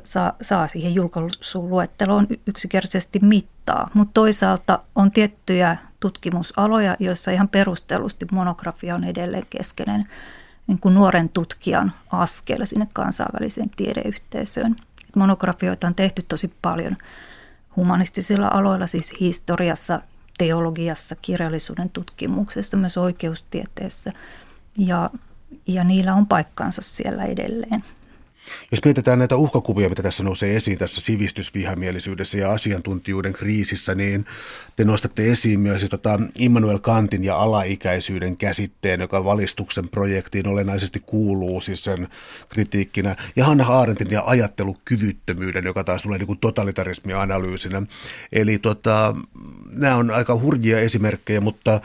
[0.03, 3.89] saa, saa siihen julkaisuluetteloon yksinkertaisesti mittaa.
[3.93, 10.07] Mutta toisaalta on tiettyjä tutkimusaloja, joissa ihan perustellusti monografia on edelleen keskeinen
[10.67, 14.75] niin kuin nuoren tutkijan askel sinne kansainväliseen tiedeyhteisöön–
[15.15, 16.97] monografioita on tehty tosi paljon
[17.75, 19.99] humanistisilla aloilla, siis historiassa,
[20.37, 24.11] teologiassa, kirjallisuuden tutkimuksessa, myös oikeustieteessä.
[24.77, 25.09] Ja,
[25.67, 27.83] ja niillä on paikkansa siellä edelleen.
[28.71, 34.25] Jos mietitään näitä uhkakuvia, mitä tässä nousee esiin tässä sivistysvihamielisyydessä ja asiantuntijuuden kriisissä, niin
[34.75, 41.61] te nostatte esiin myös tota Immanuel Kantin ja alaikäisyyden käsitteen, joka valistuksen projektiin olennaisesti kuuluu
[41.61, 42.07] siis sen
[42.49, 47.81] kritiikkinä, ja Hanna Aarentin ja ajattelukyvyttömyyden, joka taas tulee niin totalitarismianalyysinä.
[48.31, 49.15] Eli tota,
[49.69, 51.81] nämä on aika hurjia esimerkkejä, mutta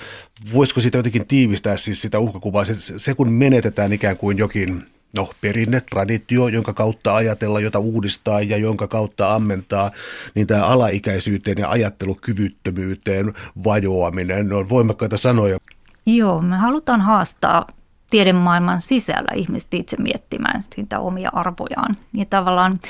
[0.53, 5.31] voisiko sitä jotenkin tiivistää siis sitä uhkakuvaa, se, se kun menetetään ikään kuin jokin no,
[5.41, 9.91] perinne, traditio, jonka kautta ajatella, jota uudistaa ja jonka kautta ammentaa,
[10.35, 13.33] niin tämä alaikäisyyteen ja ajattelukyvyttömyyteen
[13.65, 15.59] vajoaminen, ne on voimakkaita sanoja.
[16.07, 17.67] Joo, me halutaan haastaa
[18.11, 22.81] tiedemaailman sisällä ihmiset itse miettimään sitä omia arvojaan ja tavallaan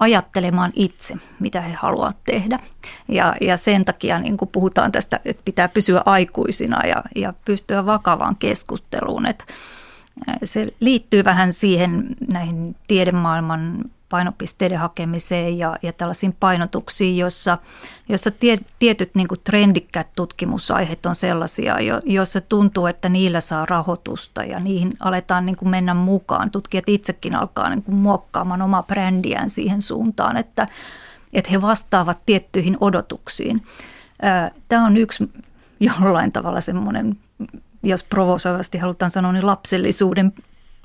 [0.00, 2.58] ajattelemaan itse, mitä he haluavat tehdä.
[3.08, 7.86] Ja, ja sen takia niin kun puhutaan tästä, että pitää pysyä aikuisina ja, ja pystyä
[7.86, 9.44] vakavaan keskusteluun, että
[10.44, 17.58] se liittyy vähän siihen näihin tiedemaailman painopisteiden hakemiseen ja, ja tällaisiin painotuksiin, jossa,
[18.08, 23.66] jossa tie, tietyt niin kuin trendikkäät tutkimusaiheet on sellaisia, jo, joissa tuntuu, että niillä saa
[23.66, 26.50] rahoitusta ja niihin aletaan niin kuin mennä mukaan.
[26.50, 30.66] Tutkijat itsekin alkaa niin kuin muokkaamaan omaa brändiään siihen suuntaan, että,
[31.32, 33.62] että he vastaavat tiettyihin odotuksiin.
[34.68, 35.30] Tämä on yksi
[35.80, 37.16] jollain tavalla semmoinen
[37.84, 40.32] jos provosoivasti halutaan sanoa, niin lapsellisuuden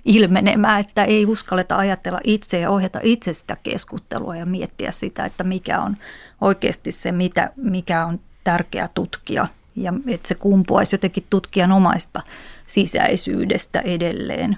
[0.05, 5.43] ilmenemää, että ei uskalleta ajatella itse ja ohjata itse sitä keskustelua ja miettiä sitä, että
[5.43, 5.97] mikä on
[6.41, 12.21] oikeasti se, mitä, mikä on tärkeä tutkia ja että se kumpuaisi jotenkin tutkijan omaista
[12.67, 14.57] sisäisyydestä edelleen.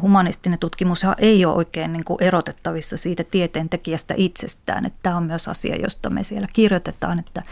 [0.00, 4.86] Humanistinen tutkimus ei ole oikein niin kuin erotettavissa siitä tieteentekijästä itsestään.
[4.86, 7.42] Että tämä on myös asia, josta me siellä kirjoitetaan, että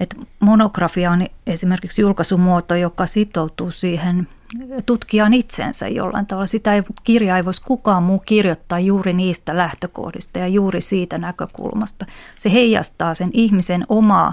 [0.00, 4.28] että monografia on esimerkiksi julkaisumuoto, joka sitoutuu siihen
[4.86, 6.46] tutkijan itsensä jollain tavalla.
[6.46, 12.06] Sitä ei, kirjaa ei voisi kukaan muu kirjoittaa juuri niistä lähtökohdista ja juuri siitä näkökulmasta.
[12.38, 14.32] Se heijastaa sen ihmisen omaa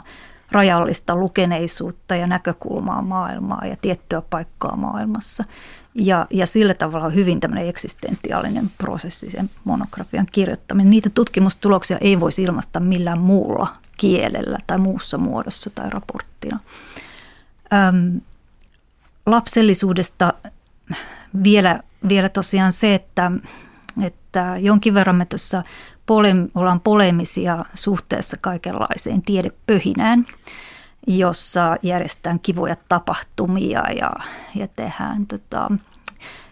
[0.52, 5.44] rajallista lukeneisuutta ja näkökulmaa maailmaa ja tiettyä paikkaa maailmassa.
[5.96, 10.90] Ja, ja sillä tavalla on hyvin tämmöinen eksistentiaalinen prosessi sen monografian kirjoittaminen.
[10.90, 16.60] Niitä tutkimustuloksia ei voisi ilmaista millään muulla kielellä tai muussa muodossa tai raporttina.
[17.74, 18.22] Öm,
[19.26, 20.34] lapsellisuudesta
[21.44, 21.80] vielä,
[22.10, 23.32] vielä tosiaan se, että,
[24.04, 25.64] että jonkin verran me tuossa
[26.08, 30.26] pole- ollaan polemisia suhteessa kaikenlaiseen tiedepöhinään,
[31.08, 34.12] jossa järjestetään kivoja tapahtumia ja,
[34.56, 35.72] ja tehdään tota,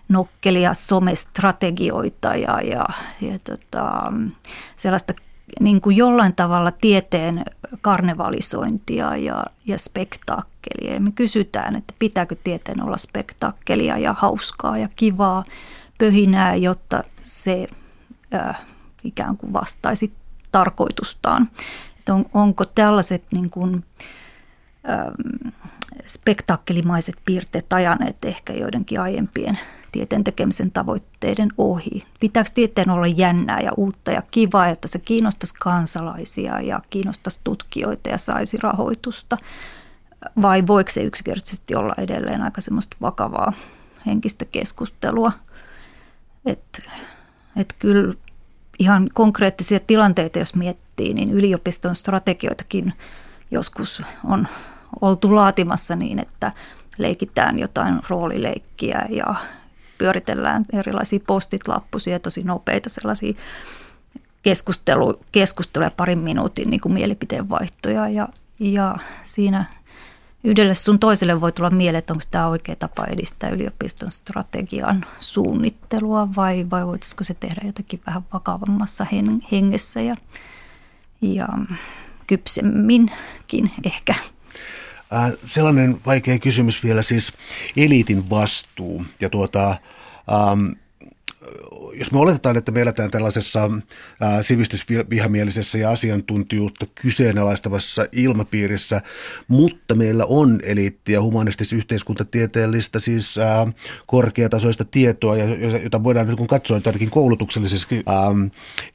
[0.10, 2.86] nokkelia somestrategioita ja, ja,
[3.22, 4.14] ja tota,
[4.78, 5.14] sellaista
[5.60, 7.46] niin kuin jollain tavalla tieteen
[7.82, 10.94] karnevalisointia ja, ja spektaakkelia.
[10.94, 15.44] Ja me kysytään, että pitääkö tieteen olla spektaakkelia ja hauskaa ja kivaa
[15.98, 17.68] pöhinää, jotta se
[18.34, 18.62] äh,
[19.06, 20.14] ikään kuin vastaisi
[20.52, 21.50] tarkoitustaan.
[22.00, 23.86] Että on, onko tällaiset niin kuin,
[24.90, 25.54] ähm,
[26.06, 29.60] spektaakelimaiset piirteet ajaneet ehkä joidenkin aiempien
[29.92, 32.04] tieteen tekemisen tavoitteiden ohi?
[32.20, 38.10] Pitääkö tieteen olla jännää ja uutta ja kivaa, että se kiinnostaisi kansalaisia ja kiinnostaisi tutkijoita
[38.10, 39.38] ja saisi rahoitusta?
[40.42, 43.54] Vai voiko se yksinkertaisesti olla edelleen aika semmoista vakavaa
[44.06, 45.32] henkistä keskustelua?
[46.46, 46.80] Että
[47.56, 48.14] et kyllä
[48.80, 52.94] ihan konkreettisia tilanteita, jos miettii, niin yliopiston strategioitakin
[53.52, 54.48] joskus on
[55.02, 56.52] oltu laatimassa niin, että
[56.98, 59.36] leikitään jotain roolileikkiä ja
[59.98, 63.34] pyöritellään erilaisia postit-lappusia, tosi nopeita sellaisia
[64.44, 69.66] keskustelu, keskusteluja parin minuutin niin kuin mielipiteen vaihtoja ja, ja siinä
[70.46, 76.36] yhdelle sun toiselle voi tulla mieleen, että onko tämä oikea tapa edistää yliopiston strategian suunnittelua
[76.36, 79.06] vai, vai voitaisiko se tehdä jotenkin vähän vakavammassa
[79.52, 80.16] hengessä ja,
[81.22, 81.48] ja
[82.28, 84.16] kypsemminkin ehkä.
[85.14, 87.34] Äh, sellainen vaikea kysymys vielä, siis
[87.78, 90.72] eliitin vastuu ja tuota, ähm,
[91.94, 93.72] jos me oletetaan, että me eletään tällaisessa
[94.42, 99.02] sivistysvihamielisessä ja asiantuntijuutta kyseenalaistavassa ilmapiirissä,
[99.48, 103.68] mutta meillä on eliittiä humanistis-yhteiskuntatieteellistä, siis ää,
[104.06, 105.38] korkeatasoista tietoa,
[105.84, 108.16] jota voidaan niin katsoa ainakin koulutuksellisesti ää,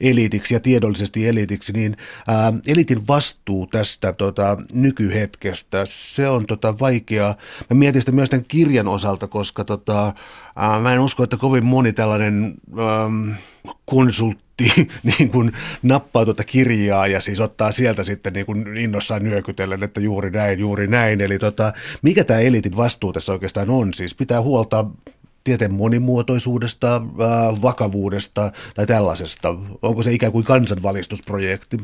[0.01, 7.35] eliitiksi ja tiedollisesti eliitiksi, niin ää, eliitin vastuu tästä tota, nykyhetkestä, se on tota, vaikea.
[7.69, 10.13] Mä mietin sitä myös tämän kirjan osalta, koska tota,
[10.81, 13.29] mä en usko, että kovin moni tällainen ähm,
[13.85, 15.51] konsultti niin kuin
[15.83, 20.59] nappaa tuota kirjaa ja siis ottaa sieltä sitten niin kuin innossaan nyökytellen, että juuri näin,
[20.59, 21.21] juuri näin.
[21.21, 23.93] Eli tota, mikä tämä elitin vastuu tässä oikeastaan on?
[23.93, 24.85] Siis pitää huolta
[25.43, 29.55] tieteen monimuotoisuudesta, äh, vakavuudesta tai tällaisesta.
[29.81, 31.77] Onko se ikään kuin kansanvalistusprojekti?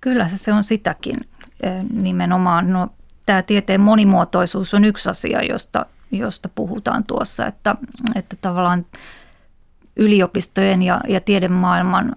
[0.00, 1.20] Kyllä se on sitäkin
[2.02, 2.72] nimenomaan.
[2.72, 2.88] No,
[3.26, 7.76] tämä tieteen monimuotoisuus on yksi asia, josta, josta puhutaan tuossa, että,
[8.14, 8.86] että tavallaan
[9.96, 12.16] yliopistojen ja, ja tiedemaailman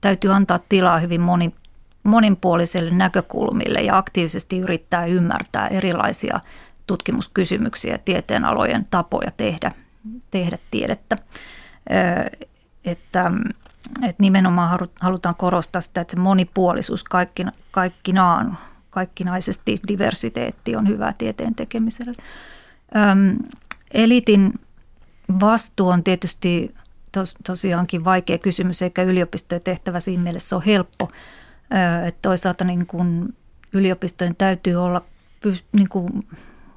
[0.00, 1.54] täytyy antaa tilaa hyvin moni,
[2.02, 6.40] moninpuolisille näkökulmille ja aktiivisesti yrittää ymmärtää erilaisia
[6.86, 9.72] tutkimuskysymyksiä tieteenalojen tapoja tehdä,
[10.30, 11.18] tehdä tiedettä.
[12.84, 13.32] Että,
[14.02, 18.58] että nimenomaan halutaan korostaa sitä, että se monipuolisuus kaikkina, kaikkinaan,
[18.90, 22.12] kaikkinaisesti diversiteetti on hyvä tieteen tekemiselle.
[23.94, 24.54] Elitin
[25.40, 26.74] vastuu on tietysti
[27.12, 31.08] tos, tosiaankin vaikea kysymys, eikä yliopistojen tehtävä siinä mielessä ole helppo.
[32.06, 33.34] Että toisaalta niin kuin
[33.72, 35.02] yliopistojen täytyy olla
[35.72, 36.08] niin kuin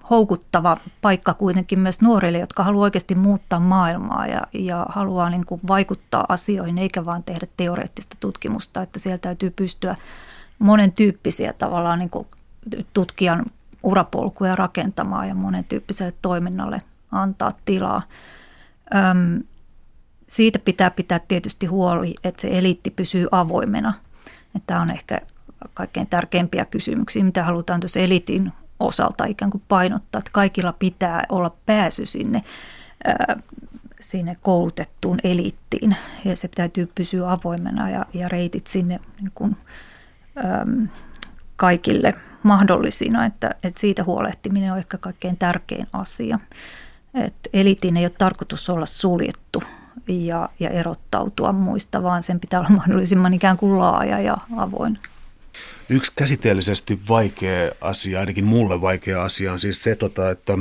[0.09, 5.61] houkuttava paikka kuitenkin myös nuorille, jotka haluaa oikeasti muuttaa maailmaa ja, ja haluaa niin kuin
[5.67, 9.95] vaikuttaa asioihin, eikä vaan tehdä teoreettista tutkimusta, että siellä täytyy pystyä
[10.59, 12.27] monen tyyppisiä tavallaan niin
[12.93, 13.45] tutkijan
[13.83, 18.01] urapolkuja rakentamaan ja monen tyyppiselle toiminnalle antaa tilaa.
[18.95, 19.43] Öm,
[20.27, 23.93] siitä pitää pitää tietysti huoli, että se eliitti pysyy avoimena.
[24.67, 25.19] Tämä on ehkä
[25.73, 31.55] kaikkein tärkeimpiä kysymyksiä, mitä halutaan tuossa eliitin osalta ikään kuin painottaa, että kaikilla pitää olla
[31.65, 32.43] pääsy sinne,
[33.99, 39.57] sinne koulutettuun eliittiin ja se täytyy pysyä avoimena ja, ja reitit sinne niin kuin,
[40.45, 40.87] äm,
[41.55, 42.13] kaikille
[42.43, 46.39] mahdollisina, että, että siitä huolehtiminen on ehkä kaikkein tärkein asia.
[47.13, 49.63] että eliitin ei ole tarkoitus olla suljettu
[50.07, 54.99] ja, ja erottautua muista, vaan sen pitää olla mahdollisimman ikään kuin laaja ja avoin.
[55.89, 60.53] Yksi käsitteellisesti vaikea asia, ainakin mulle vaikea asia on siis se, tota, että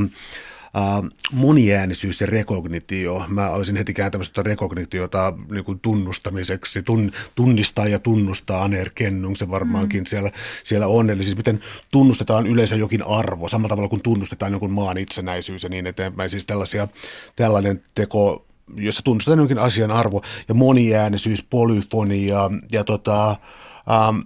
[1.33, 3.25] moniäänisyys ja rekognitio.
[3.29, 6.83] Mä olisin heti kääntämässä tuota rekognitiota niin kuin tunnustamiseksi.
[6.83, 10.07] Tun, tunnistaa ja tunnustaa anerkennung, se varmaankin mm.
[10.07, 10.31] siellä,
[10.62, 11.11] siellä on.
[11.11, 11.61] Eli siis miten
[11.91, 16.31] tunnustetaan yleensä jokin arvo, samalla tavalla kuin tunnustetaan jonkun maan itsenäisyys ja niin eteenpäin.
[16.31, 16.88] Siis tällaisia,
[17.37, 18.45] tällainen teko
[18.77, 24.19] jossa tunnustetaan jonkin asian arvo ja moniäänisyys, polyfonia ja tota, ähm,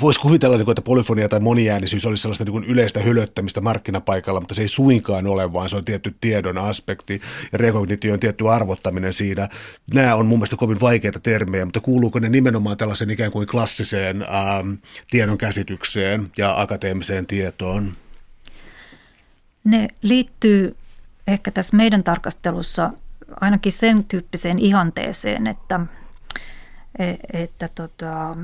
[0.00, 4.62] voisi kuvitella, niin että polyfonia tai moniäänisyys olisi sellaista niin yleistä hölöttämistä markkinapaikalla, mutta se
[4.62, 7.20] ei suinkaan ole, vaan se on tietty tiedon aspekti
[7.52, 9.48] ja rekognitio on tietty arvottaminen siinä.
[9.94, 14.22] Nämä on mun mielestä kovin vaikeita termejä, mutta kuuluuko ne nimenomaan tällaisen ikään kuin klassiseen
[14.22, 14.72] ähm,
[15.10, 17.92] tiedon käsitykseen ja akateemiseen tietoon?
[19.64, 20.68] Ne liittyy
[21.26, 22.90] ehkä tässä meidän tarkastelussa
[23.40, 25.80] ainakin sen tyyppiseen ihanteeseen, että,
[26.98, 28.36] e, että, tota,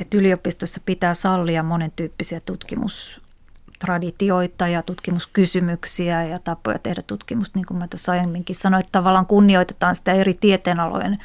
[0.00, 7.78] että yliopistossa pitää sallia monen tyyppisiä tutkimustraditioita ja tutkimuskysymyksiä ja tapoja tehdä tutkimusta, niin kuin
[7.78, 11.18] mä tuossa aiemminkin sanoin, että tavallaan kunnioitetaan sitä eri tieteenalojen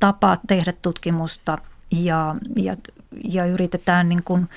[0.00, 1.58] tapaa tehdä tutkimusta
[1.90, 2.76] ja, ja,
[3.24, 4.48] ja yritetään niin kuin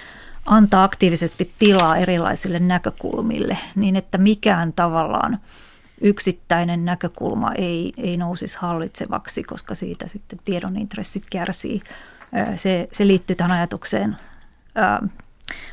[0.45, 5.39] antaa aktiivisesti tilaa erilaisille näkökulmille niin, että mikään tavallaan
[6.01, 11.81] yksittäinen näkökulma ei, ei nousisi hallitsevaksi, koska siitä sitten tiedon intressit kärsii.
[12.55, 14.17] Se, se liittyy tähän ajatukseen
[14.75, 15.07] ää,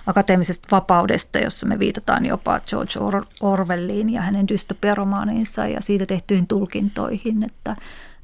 [0.07, 2.93] akateemisesta vapaudesta, jossa me viitataan jopa George
[3.41, 7.77] Orwelliin ja hänen dystopiaromaaniinsa ja siitä tehtyihin tulkintoihin, että,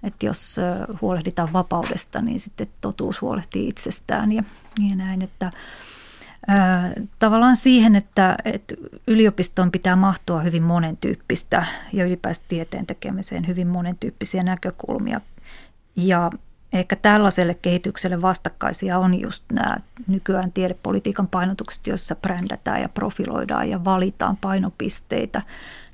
[0.02, 0.56] että jos
[1.00, 4.44] huolehditaan vapaudesta, niin sitten totuus huolehtii itsestään ja,
[4.90, 5.50] ja näin, että
[7.18, 8.74] tavallaan siihen, että, että
[9.06, 15.20] yliopistoon pitää mahtua hyvin monentyyppistä ja ylipäätään tieteen tekemiseen hyvin monentyyppisiä näkökulmia.
[15.96, 16.30] Ja
[16.78, 23.84] ehkä tällaiselle kehitykselle vastakkaisia on just nämä nykyään tiedepolitiikan painotukset, joissa brändätään ja profiloidaan ja
[23.84, 25.42] valitaan painopisteitä.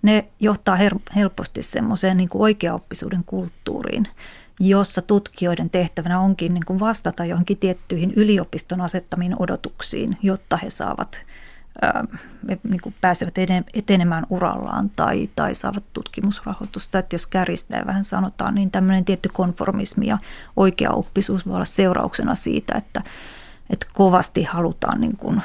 [0.02, 0.78] Ne johtaa
[1.16, 4.06] helposti semmoiseen niin kuin oikeaoppisuuden kulttuuriin–
[4.60, 11.20] jossa tutkijoiden tehtävänä onkin niin kuin vastata johonkin tiettyihin yliopiston asettamiin odotuksiin, jotta he saavat
[12.70, 13.34] niin kuin pääsevät
[13.74, 16.98] etenemään urallaan tai, tai saavat tutkimusrahoitusta.
[16.98, 20.18] Että jos kärjistää vähän sanotaan, niin tämmöinen tietty konformismi ja
[20.56, 23.02] oikea oppisuus voi olla seurauksena siitä, että,
[23.70, 25.42] että kovasti halutaan niin kuin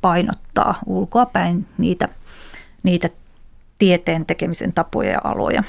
[0.00, 2.08] painottaa ulkoapäin niitä,
[2.82, 3.10] niitä
[3.78, 5.62] tieteen tekemisen tapoja ja aloja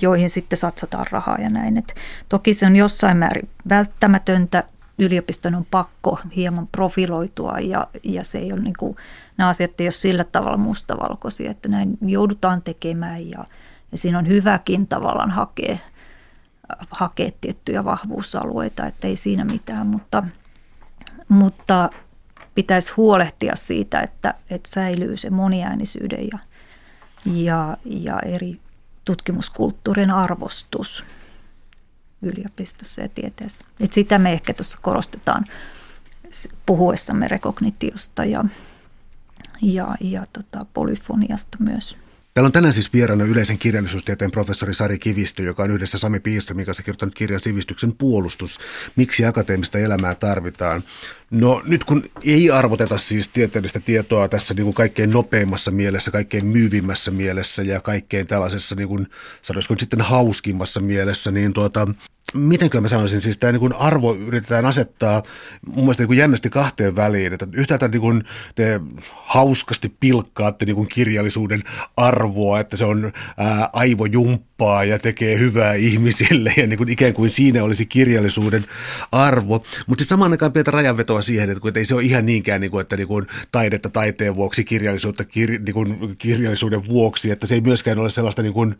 [0.00, 1.76] joihin sitten satsataan rahaa ja näin.
[1.76, 1.94] Et
[2.28, 4.64] toki se on jossain määrin välttämätöntä,
[4.98, 8.96] yliopiston on pakko hieman profiloitua ja, ja se ei ole niin kuin,
[9.36, 13.44] nämä asiat ei ole sillä tavalla mustavalkoisia, että näin joudutaan tekemään ja,
[13.92, 15.78] ja siinä on hyväkin tavallaan hakea,
[16.90, 20.22] hakea tiettyjä vahvuusalueita, että ei siinä mitään, mutta,
[21.28, 21.90] mutta
[22.54, 26.38] pitäisi huolehtia siitä, että, että säilyy se moniäänisyyden ja,
[27.24, 28.60] ja, ja eri
[29.04, 31.04] tutkimuskulttuurin arvostus
[32.26, 33.66] yliopistossa ja tieteessä.
[33.80, 35.44] Et sitä me ehkä tuossa korostetaan
[36.66, 38.44] puhuessamme rekognitiosta ja,
[39.62, 41.98] ja, ja tota, polyfoniasta myös.
[42.36, 46.66] Täällä on tänään siis vieraana yleisen kirjallisuustieteen professori Sari Kivistö, joka on yhdessä Sami Piiströmin
[46.66, 48.58] kanssa kirjoittanut kirjan Sivistyksen puolustus,
[48.96, 50.84] miksi akateemista elämää tarvitaan.
[51.30, 56.46] No nyt kun ei arvoteta siis tieteellistä tietoa tässä niin kuin kaikkein nopeimmassa mielessä, kaikkein
[56.46, 59.06] myyvimmässä mielessä ja kaikkein tällaisessa, niin kuin,
[59.42, 61.88] sanoisiko sitten hauskimmassa mielessä, niin tuota,
[62.34, 65.22] mitenkö mä sanoisin, siis tämä niin arvo yritetään asettaa
[65.66, 67.32] mun mielestä niin jännästi kahteen väliin.
[67.32, 68.80] Että yhtäältä niin kuin te
[69.14, 71.62] hauskasti pilkkaatte niin kuin kirjallisuuden
[71.96, 77.30] arvoa, että se on ää, aivojumppaa ja tekee hyvää ihmisille ja niin kuin ikään kuin
[77.30, 78.64] siinä olisi kirjallisuuden
[79.12, 79.64] arvo.
[79.86, 82.70] Mutta sitten samaan aikaan pidetään rajanvetoa siihen, että, että ei se ole ihan niinkään, niin
[82.70, 87.54] kuin, että niin kuin taidetta taiteen vuoksi, kirjallisuutta kir, niin kuin kirjallisuuden vuoksi, että se
[87.54, 88.76] ei myöskään ole sellaista niin kuin,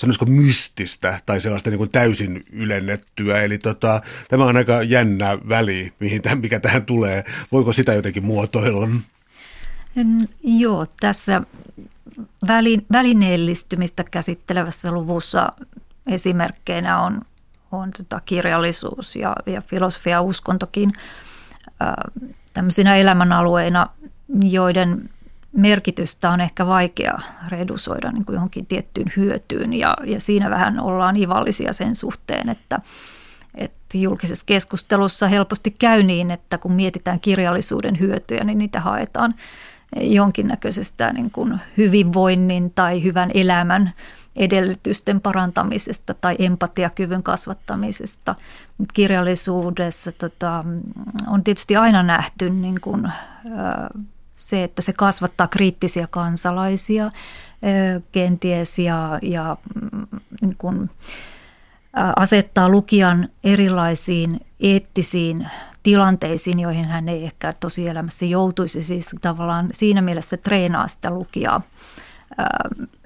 [0.00, 3.42] sanoisiko mystistä tai sellaista niin kuin täysin ylennettyä.
[3.42, 7.24] Eli tota, tämä on aika jännä väli, mihin tämän, mikä tähän tulee.
[7.52, 8.88] Voiko sitä jotenkin muotoilla?
[10.42, 11.42] Joo, tässä
[12.48, 15.48] väli, välineellistymistä käsittelevässä luvussa
[16.06, 17.22] esimerkkeinä on,
[17.72, 20.92] on tota kirjallisuus ja, ja filosofia ja uskontokin
[21.66, 23.86] äh, tämmöisinä elämänalueina,
[24.42, 25.10] joiden
[25.52, 31.16] merkitystä on ehkä vaikea redusoida niin kuin johonkin tiettyyn hyötyyn ja, ja siinä vähän ollaan
[31.16, 32.80] ivallisia sen suhteen, että,
[33.54, 39.34] että julkisessa keskustelussa helposti käy niin, että kun mietitään kirjallisuuden hyötyjä, niin niitä haetaan
[39.96, 43.92] jonkinnäköisestä niin kuin hyvinvoinnin tai hyvän elämän
[44.36, 48.34] edellytysten parantamisesta tai empatiakyvyn kasvattamisesta.
[48.94, 50.64] Kirjallisuudessa tota,
[51.26, 53.12] on tietysti aina nähty niin kuin,
[54.40, 57.10] se, että se kasvattaa kriittisiä kansalaisia
[58.12, 60.06] kenties ja, ja mm,
[60.40, 60.90] niin kuin,
[62.16, 65.46] asettaa lukijan erilaisiin eettisiin
[65.82, 68.82] tilanteisiin, joihin hän ei ehkä tosielämässä joutuisi.
[68.82, 71.60] Siis tavallaan siinä mielessä treenaa sitä lukijaa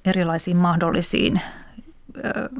[0.04, 1.40] erilaisiin mahdollisiin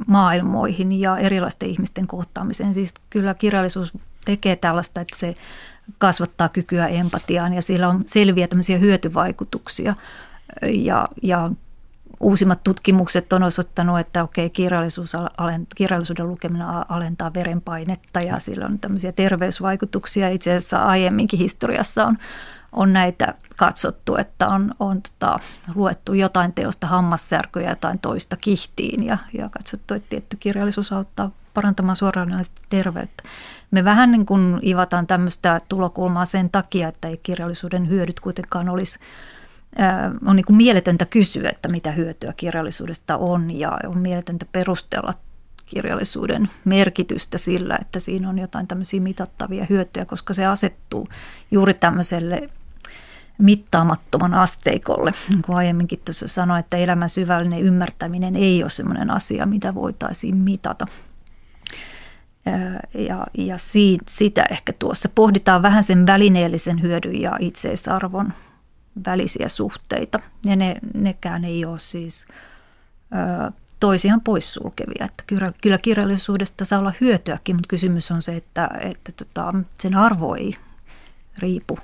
[0.07, 2.73] maailmoihin ja erilaisten ihmisten kohtaamiseen.
[2.73, 3.93] Siis kyllä kirjallisuus
[4.25, 5.33] tekee tällaista, että se
[5.97, 9.93] kasvattaa kykyä empatiaan ja sillä on selviä tämmöisiä hyötyvaikutuksia.
[10.71, 11.51] Ja, ja
[12.19, 15.13] uusimmat tutkimukset on osoittanut, että okei, kirjallisuus,
[15.75, 20.29] kirjallisuuden lukeminen alentaa verenpainetta ja sillä on tämmöisiä terveysvaikutuksia.
[20.29, 22.17] Itse asiassa aiemminkin historiassa on,
[22.71, 25.39] on näitä katsottu, että on, on tota,
[25.75, 31.95] luettu jotain teosta hammassärkyä jotain toista kihtiin ja, ja katsottu, että tietty kirjallisuus auttaa parantamaan
[31.95, 33.23] suoraan terveyttä.
[33.71, 38.99] Me vähän niin kuin ivataan tämmöistä tulokulmaa sen takia, että ei kirjallisuuden hyödyt kuitenkaan olisi
[40.25, 45.13] on niin kuin mieletöntä kysyä, että mitä hyötyä kirjallisuudesta on ja on mieletöntä perustella
[45.65, 51.07] kirjallisuuden merkitystä sillä, että siinä on jotain tämmöisiä mitattavia hyötyjä, koska se asettuu
[51.51, 52.43] juuri tämmöiselle
[53.37, 55.11] mittaamattoman asteikolle.
[55.29, 60.37] Niin kuin aiemminkin tuossa sanoin, että elämän syvällinen ymmärtäminen ei ole sellainen asia, mitä voitaisiin
[60.37, 60.87] mitata.
[62.93, 68.33] Ja, ja siitä, sitä ehkä tuossa pohditaan vähän sen välineellisen hyödyn ja itseisarvon
[69.05, 70.19] välisiä suhteita.
[70.45, 72.25] Ja ne, nekään ei ole siis
[73.13, 75.05] ö, toisiaan poissulkevia.
[75.05, 79.95] Että kyllä, kyllä kirjallisuudesta saa olla hyötyäkin, mutta kysymys on se, että, että tota, sen
[79.95, 80.53] arvo ei
[81.37, 81.77] riipu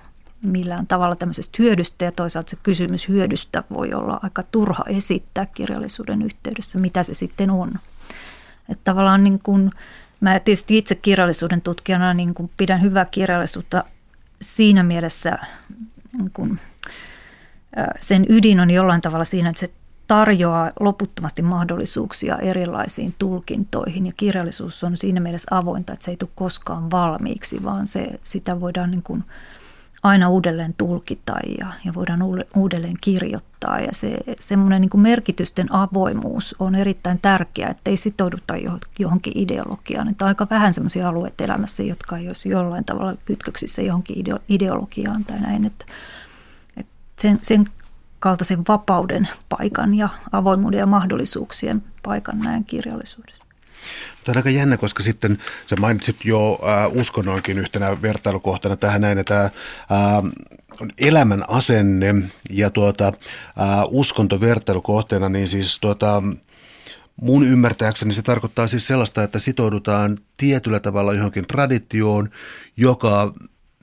[0.44, 6.22] millään tavalla tämmöisestä hyödystä ja toisaalta se kysymys hyödystä voi olla aika turha esittää kirjallisuuden
[6.22, 7.72] yhteydessä, mitä se sitten on.
[8.70, 9.70] Että tavallaan niin kuin,
[10.22, 13.84] mä tietysti itse kirjallisuuden tutkijana niin kuin pidän hyvää kirjallisuutta
[14.42, 15.38] siinä mielessä
[16.18, 16.60] niin kuin,
[18.00, 19.72] sen ydin on jollain tavalla siinä, että se
[20.08, 24.06] tarjoaa loputtomasti mahdollisuuksia erilaisiin tulkintoihin.
[24.06, 28.60] Ja kirjallisuus on siinä mielessä avointa, että se ei tule koskaan valmiiksi, vaan se, sitä
[28.60, 29.24] voidaan niin kuin
[30.04, 32.20] aina uudelleen tulkita ja, ja voidaan
[32.56, 38.54] uudelleen kirjoittaa ja se semmoinen niin merkitysten avoimuus on erittäin tärkeää, että ei sitouduta
[39.00, 40.10] johonkin ideologiaan.
[40.10, 45.26] Että on aika vähän sellaisia alueita elämässä, jotka ei olisi jollain tavalla kytköksissä johonkin ideologiaan
[45.26, 45.86] tai näin, että
[47.20, 47.66] sen, sen
[48.20, 53.51] kaltaisen vapauden paikan ja avoimuuden ja mahdollisuuksien paikan näen kirjallisuudessa.
[54.24, 59.18] Tämä on aika jännä, koska sitten sä mainitsit jo äh, uskonnonkin yhtenä vertailukohtana tähän näin,
[59.18, 59.52] että äh,
[60.98, 62.16] elämän asenne
[62.50, 63.14] ja tuota, äh,
[63.90, 66.24] uskonto vertailukohteena, niin siis tuota,
[67.22, 72.30] mun ymmärtääkseni se tarkoittaa siis sellaista, että sitoudutaan tietyllä tavalla johonkin traditioon,
[72.78, 73.34] joka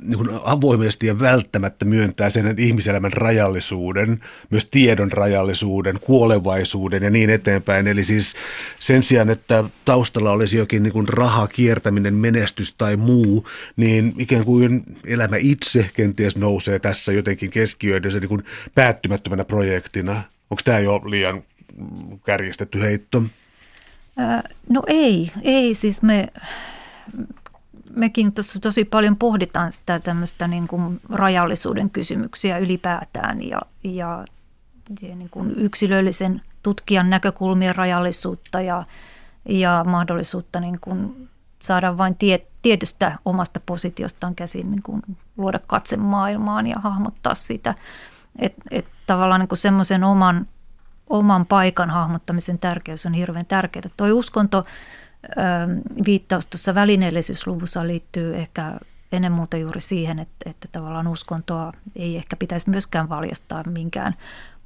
[0.03, 4.21] niin kuin avoimesti ja välttämättä myöntää sen ihmiselämän rajallisuuden,
[4.51, 7.87] myös tiedon rajallisuuden, kuolevaisuuden ja niin eteenpäin.
[7.87, 8.35] Eli siis
[8.81, 13.47] sen sijaan, että taustalla olisi jokin niin raha, kiertäminen, menestys tai muu,
[13.77, 18.45] niin ikään kuin elämä itse kenties nousee tässä jotenkin keskiöiden niin kuin
[18.75, 20.13] päättymättömänä projektina.
[20.51, 21.43] Onko tämä jo liian
[22.25, 23.23] kärjestetty heitto?
[24.69, 25.75] No ei, ei.
[25.75, 26.29] Siis me
[27.99, 34.25] mekin tosi, tosi paljon pohditaan sitä tämmöistä niin kuin rajallisuuden kysymyksiä ylipäätään ja, ja
[35.01, 38.83] niin kuin yksilöllisen tutkijan näkökulmien rajallisuutta ja,
[39.49, 41.29] ja mahdollisuutta niin kuin
[41.59, 45.03] saada vain tie, tietystä omasta positiostaan käsin niin kuin
[45.37, 47.75] luoda katse maailmaan ja hahmottaa sitä.
[48.39, 50.47] Että et tavallaan niin semmoisen oman,
[51.11, 53.91] oman paikan hahmottamisen tärkeys on hirveän tärkeää.
[53.97, 54.63] Tuo uskonto
[56.07, 58.73] viittaus tuossa välineellisyysluvussa liittyy ehkä
[59.13, 64.15] ennen muuta juuri siihen, että, että tavallaan uskontoa ei ehkä pitäisi myöskään valjastaa minkään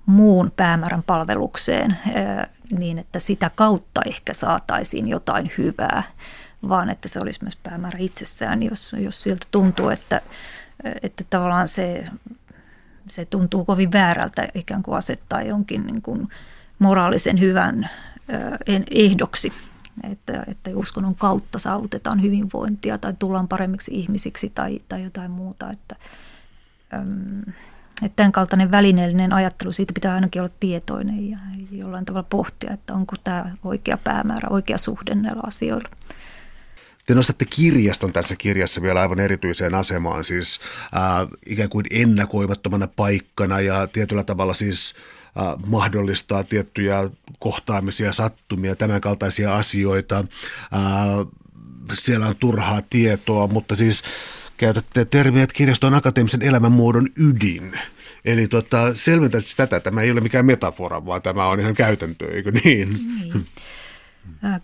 [0.06, 1.98] muun päämäärän palvelukseen
[2.70, 6.02] niin, että sitä kautta ehkä saataisiin jotain hyvää,
[6.68, 10.20] vaan että se olisi myös päämäärä itsessään, jos, jos siltä tuntuu, että,
[11.02, 12.04] että tavallaan se,
[13.08, 16.28] se tuntuu kovin väärältä ikään kuin asettaa jonkin niin kuin
[16.78, 17.90] moraalisen hyvän
[18.90, 19.52] ehdoksi
[20.12, 25.70] että, että uskonnon kautta saavutetaan hyvinvointia tai tullaan paremmiksi ihmisiksi tai, tai jotain muuta.
[25.70, 25.96] Että,
[28.02, 31.38] että tämän kaltainen välineellinen ajattelu, siitä pitää ainakin olla tietoinen ja
[31.70, 35.88] jollain tavalla pohtia, että onko tämä oikea päämäärä, oikea suhde näillä asioilla.
[37.06, 40.60] Te nostatte kirjaston tässä kirjassa vielä aivan erityiseen asemaan, siis
[40.96, 44.94] äh, ikään kuin ennakoimattomana paikkana ja tietyllä tavalla siis
[45.66, 50.18] mahdollistaa tiettyjä kohtaamisia, sattumia, tämän kaltaisia asioita.
[50.18, 51.26] Äh,
[51.92, 54.02] siellä on turhaa tietoa, mutta siis
[54.56, 57.78] käytätte termiä, että kirjasto on akateemisen elämänmuodon ydin.
[58.24, 62.50] Eli tota, selventäisi tätä, tämä ei ole mikään metafora, vaan tämä on ihan käytäntö, eikö
[62.50, 62.88] niin?
[62.90, 63.46] niin.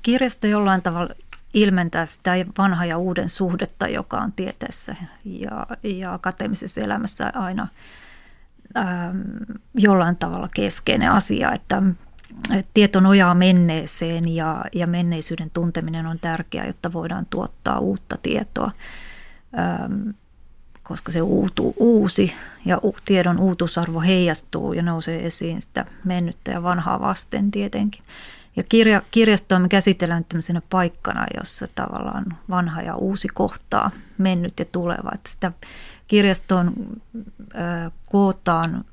[0.03, 1.14] Kirjasto jollain tavalla
[1.55, 7.69] ilmentää sitä vanha ja uuden suhdetta, joka on tieteessä ja, ja akateemisessa elämässä aina
[9.75, 11.83] jollain tavalla keskeinen asia, että,
[12.55, 18.71] että tieto nojaa menneeseen ja, ja menneisyyden tunteminen on tärkeää, jotta voidaan tuottaa uutta tietoa.
[19.59, 20.11] Ähm,
[20.83, 22.33] koska se uutu, uusi
[22.64, 28.03] ja tiedon uutusarvo heijastuu ja nousee esiin sitä mennyttä ja vanhaa vasten tietenkin.
[28.57, 34.64] Ja kirja, kirjastoa me käsitellään tämmöisenä paikkana, jossa tavallaan vanha ja uusi kohtaa mennyt ja
[34.64, 35.11] tuleva.
[35.14, 35.53] Että sitä
[36.09, 36.73] kirjastoon
[38.07, 38.85] kootaan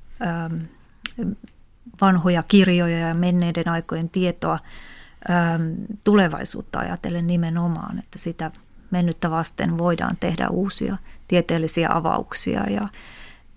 [2.01, 4.59] vanhoja kirjoja ja menneiden aikojen tietoa
[6.03, 8.51] tulevaisuutta ajatellen nimenomaan, että sitä
[8.91, 10.97] mennyttä vasten voidaan tehdä uusia
[11.27, 12.89] tieteellisiä avauksia ja,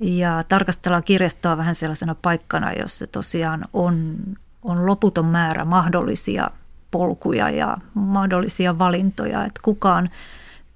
[0.00, 4.16] ja tarkastellaan kirjastoa vähän sellaisena paikkana, jossa tosiaan on
[4.62, 6.50] on loputon määrä mahdollisia
[6.90, 10.08] polkuja ja mahdollisia valintoja, että kukaan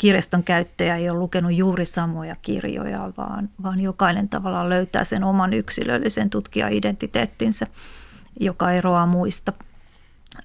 [0.02, 5.52] kirjaston käyttäjä ei ole lukenut juuri samoja kirjoja, vaan, vaan jokainen tavallaan löytää sen oman
[5.52, 7.66] yksilöllisen tutkijaidentiteettinsä,
[8.40, 9.52] joka eroaa muista.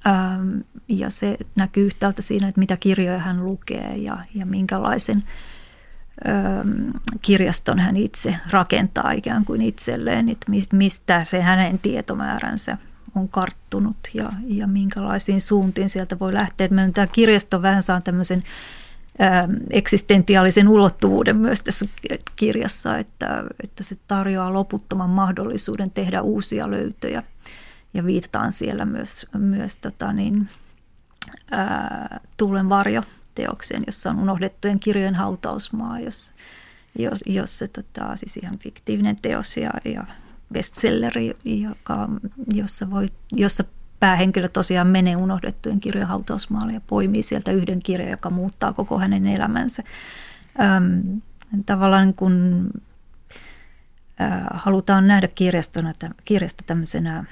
[0.08, 5.24] Ähm, ja se näkyy yhtäältä siinä, että mitä kirjoja hän lukee ja, ja minkälaisen
[6.28, 6.90] ähm,
[7.22, 12.78] kirjaston hän itse rakentaa ikään kuin itselleen, että mistä se hänen tietomääränsä
[13.16, 16.68] on karttunut ja, ja minkälaisiin suuntiin sieltä voi lähteä.
[16.72, 18.44] Meillä tämä kirjasto vähän saa tämmöisen
[19.70, 21.86] eksistentiaalisen ulottuvuuden myös tässä
[22.36, 27.24] kirjassa, että, että se tarjoaa loputtoman mahdollisuuden tehdä uusia löytöjä.
[27.94, 30.50] Ja viitataan siellä myös, myös tota niin,
[31.52, 33.04] ää, Tuulen varjo
[33.36, 36.32] teokseen, jossa on unohdettujen kirjojen hautausmaa, jossa,
[37.00, 40.04] jos, jos se tota, siis ihan fiktiivinen teos ja, ja
[40.54, 42.10] bestselleri, joka,
[42.54, 43.64] jossa, voi, jossa
[44.00, 49.28] päähenkilö tosiaan menee unohdettujen kirjojen hautausmaalle ja poimii sieltä yhden kirjan, joka muuttaa koko hänen
[49.28, 49.84] elämänsä.
[50.60, 51.22] Öm,
[51.66, 52.68] tavallaan kun
[54.22, 55.94] äh, halutaan nähdä kirjastona,
[56.26, 57.26] kirjasto tämmöisenä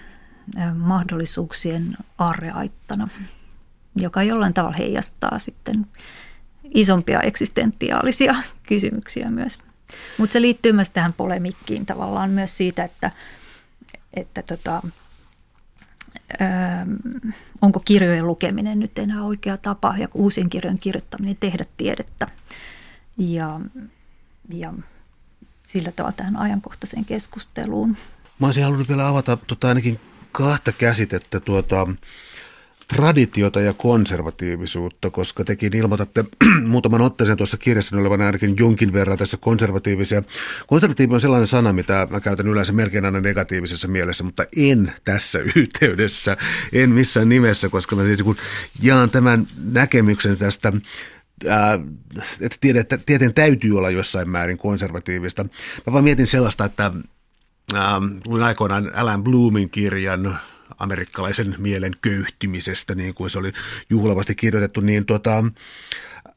[0.58, 3.08] äh, mahdollisuuksien aarreaittana,
[3.96, 5.88] joka jollain tavalla heijastaa sitten
[6.74, 8.36] isompia eksistentiaalisia
[8.70, 9.60] kysymyksiä myös.
[10.18, 13.12] Mutta se liittyy myös tähän polemikkiin tavallaan myös siitä, että,
[14.14, 14.82] että tota,
[17.62, 22.28] onko kirjojen lukeminen nyt enää oikea tapa ja uusien kirjojen kirjoittaminen tehdä tiedettä.
[23.18, 23.60] Ja,
[24.50, 24.74] ja
[25.64, 27.98] sillä tavalla tähän ajankohtaiseen keskusteluun.
[28.40, 30.00] Mä olisin halunnut vielä avata tota ainakin
[30.32, 31.40] kahta käsitettä.
[31.40, 31.88] Tuota,
[32.88, 36.26] traditiota ja konservatiivisuutta, koska tekin ilmoitatte
[36.68, 40.24] muutaman otteeseen tuossa kirjassa olevan ainakin jonkin verran tässä konservatiivisia.
[40.68, 45.40] Konservatiivi on sellainen sana, mitä mä käytän yleensä melkein aina negatiivisessa mielessä, mutta en tässä
[45.56, 46.38] yhteydessä,
[46.74, 48.38] en missään nimessä, koska mä siis kun
[48.82, 50.74] jaan tämän näkemyksen tästä
[52.42, 55.44] että tieteen täytyy olla jossain määrin konservatiivista.
[55.88, 56.92] Mä vaan mietin sellaista, että
[58.26, 60.40] luin aikoinaan Alan Bloomin kirjan
[60.80, 63.52] amerikkalaisen mielen köyhtymisestä, niin kuin se oli
[63.90, 65.44] juhlavasti kirjoitettu, niin tota,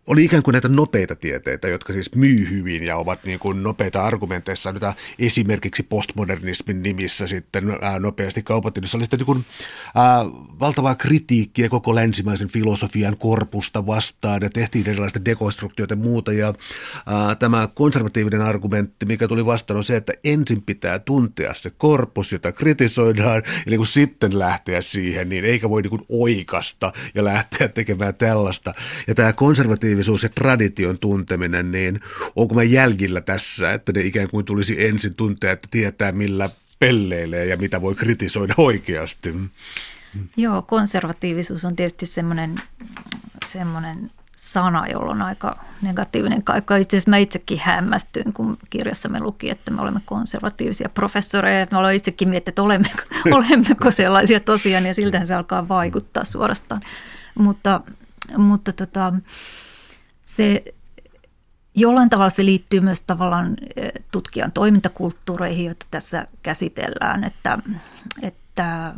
[0.08, 4.02] oli ikään kuin näitä nopeita tieteitä, jotka siis myy hyvin ja ovat niin kuin nopeita
[4.02, 4.82] argumenteissa, nyt
[5.18, 8.86] esimerkiksi postmodernismin nimissä sitten ää, nopeasti kaupattiin.
[8.86, 9.44] Se oli sitten niin kuin,
[9.94, 10.24] ää,
[10.60, 16.32] valtavaa kritiikkiä koko länsimaisen filosofian korpusta vastaan ja tehtiin erilaista dekonstruktioita ja muuta.
[16.32, 16.54] Ja
[17.06, 22.32] ää, tämä konservatiivinen argumentti, mikä tuli vastaan, on se, että ensin pitää tuntea se korpus,
[22.32, 27.24] jota kritisoidaan, ja niin kuin sitten lähteä siihen, niin eikä voi niin kuin oikasta ja
[27.24, 28.74] lähteä tekemään tällaista.
[29.06, 32.00] Ja tämä konservatiivinen positiivisuus ja tradition tunteminen, niin
[32.36, 37.46] onko mä jäljillä tässä, että ne ikään kuin tulisi ensin tuntea, että tietää millä pelleilee
[37.46, 39.34] ja mitä voi kritisoida oikeasti?
[40.36, 42.54] Joo, konservatiivisuus on tietysti semmoinen,
[43.46, 46.76] semmoinen sana, jolla on aika negatiivinen kaikka.
[46.76, 51.66] Itse asiassa mä itsekin hämmästyin, kun kirjassa me luki, että me olemme konservatiivisia professoreja.
[51.70, 53.02] Mä olen itsekin miettinyt, että olemmeko,
[53.38, 56.80] olemmeko sellaisia tosiaan, ja siltähän se alkaa vaikuttaa suorastaan.
[57.34, 57.80] Mutta,
[58.36, 59.12] mutta tota,
[60.28, 60.64] se
[61.74, 67.58] jollain tavalla se liittyy myös tavallaan eh, tutkijan toimintakulttuureihin, joita tässä käsitellään, että,
[68.22, 68.94] että,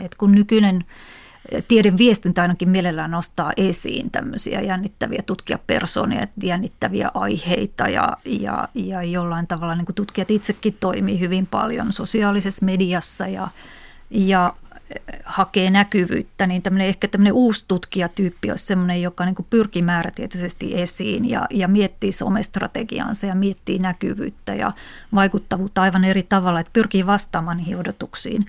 [0.00, 0.84] että kun nykyinen
[1.68, 9.46] tieden viestintä ainakin mielellään nostaa esiin tämmöisiä jännittäviä tutkijapersonia, jännittäviä aiheita ja, ja, ja jollain
[9.46, 13.48] tavalla niin tutkijat itsekin toimii hyvin paljon sosiaalisessa mediassa ja,
[14.10, 14.54] ja
[15.24, 21.30] hakee näkyvyyttä, niin tämmöinen, ehkä tämmöinen uusi tutkijatyyppi olisi semmoinen, joka niin pyrkii määrätietoisesti esiin
[21.30, 24.70] ja, ja miettii somestrategiaansa ja miettii näkyvyyttä ja
[25.14, 28.42] vaikuttavuutta aivan eri tavalla, että pyrkii vastaamaan niihin odotuksiin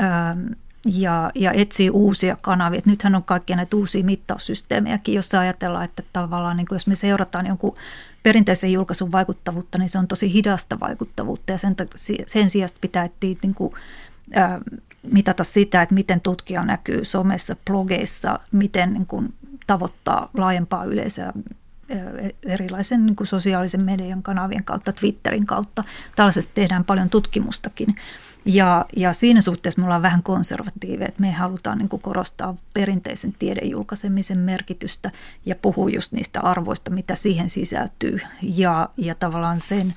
[0.00, 0.46] ähm,
[0.86, 2.78] ja, ja etsii uusia kanavia.
[2.78, 7.46] Et nythän on kaikkia näitä uusia mittaussysteemejäkin, jossa ajatellaan, että tavallaan niin jos me seurataan
[7.46, 7.74] jonkun
[8.22, 11.76] perinteisen julkaisun vaikuttavuutta, niin se on tosi hidasta vaikuttavuutta ja sen,
[12.26, 13.72] sen sijaan pitää etsiä niin kuin
[15.12, 19.34] mitata sitä, että miten tutkija näkyy somessa, blogeissa, miten niin kuin
[19.66, 21.32] tavoittaa laajempaa yleisöä
[22.42, 25.84] erilaisen niin kuin sosiaalisen median kanavien kautta, Twitterin kautta.
[26.16, 27.88] Tällaisesta tehdään paljon tutkimustakin.
[28.44, 33.34] Ja, ja siinä suhteessa me ollaan vähän konservatiiveja, että me halutaan niin kuin korostaa perinteisen
[33.38, 35.10] tiedejulkaisemisen merkitystä
[35.46, 38.20] ja puhua just niistä arvoista, mitä siihen sisältyy.
[38.42, 39.94] Ja, ja tavallaan sen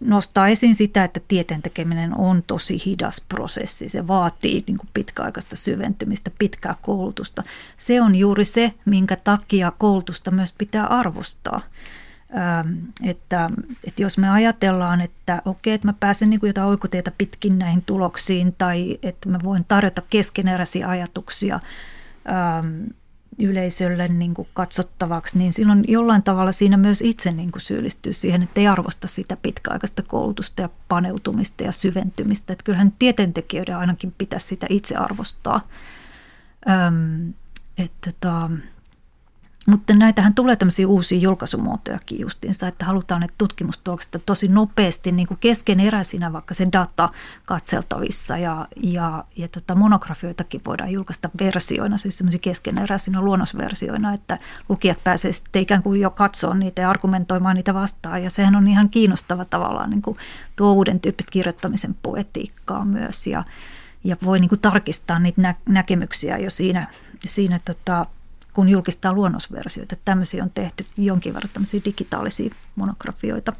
[0.00, 3.88] nostaa esiin sitä, että tieteen tekeminen on tosi hidas prosessi.
[3.88, 7.42] Se vaatii niin kuin pitkäaikaista syventymistä, pitkää koulutusta.
[7.76, 11.60] Se on juuri se, minkä takia koulutusta myös pitää arvostaa.
[13.04, 13.50] Että,
[13.84, 17.82] että jos me ajatellaan, että okei, että mä pääsen niin kuin jotain oikotietä pitkin näihin
[17.82, 21.60] tuloksiin tai että mä voin tarjota keskeneräisiä ajatuksia
[23.38, 28.42] yleisölle niin kuin katsottavaksi, niin silloin jollain tavalla siinä myös itse niin kuin syyllistyy siihen,
[28.42, 32.52] että ei arvosta sitä pitkäaikaista koulutusta ja paneutumista ja syventymistä.
[32.52, 35.60] Että kyllähän tieteentekijöiden ainakin pitäisi sitä itse arvostaa.
[36.70, 37.34] Öm,
[37.78, 38.50] että tota,
[39.68, 45.38] mutta näitähän tulee tämmöisiä uusia julkaisumuotojakin justiinsa, että halutaan, että tutkimustulokset tosi nopeasti niin kuin
[45.40, 47.08] keskeneräisinä vaikka se data
[47.44, 54.38] katseltavissa ja, ja, ja tota monografioitakin voidaan julkaista versioina, siis semmoisia keskeneräisinä luonnosversioina, että
[54.68, 58.22] lukijat pääsevät sitten ikään kuin jo katsoa niitä ja argumentoimaan niitä vastaan.
[58.22, 60.16] Ja sehän on ihan kiinnostava tavallaan niin kuin
[60.56, 63.44] tuo uuden tyyppistä kirjoittamisen poetiikkaa myös ja,
[64.04, 66.86] ja voi niin kuin tarkistaa niitä nä- näkemyksiä jo siinä,
[67.26, 68.06] siinä tota,
[68.54, 69.96] kun julkistaa luonnosversioita.
[70.04, 73.52] Tämmöisiä on tehty jonkin verran tämmöisiä digitaalisia monografioita.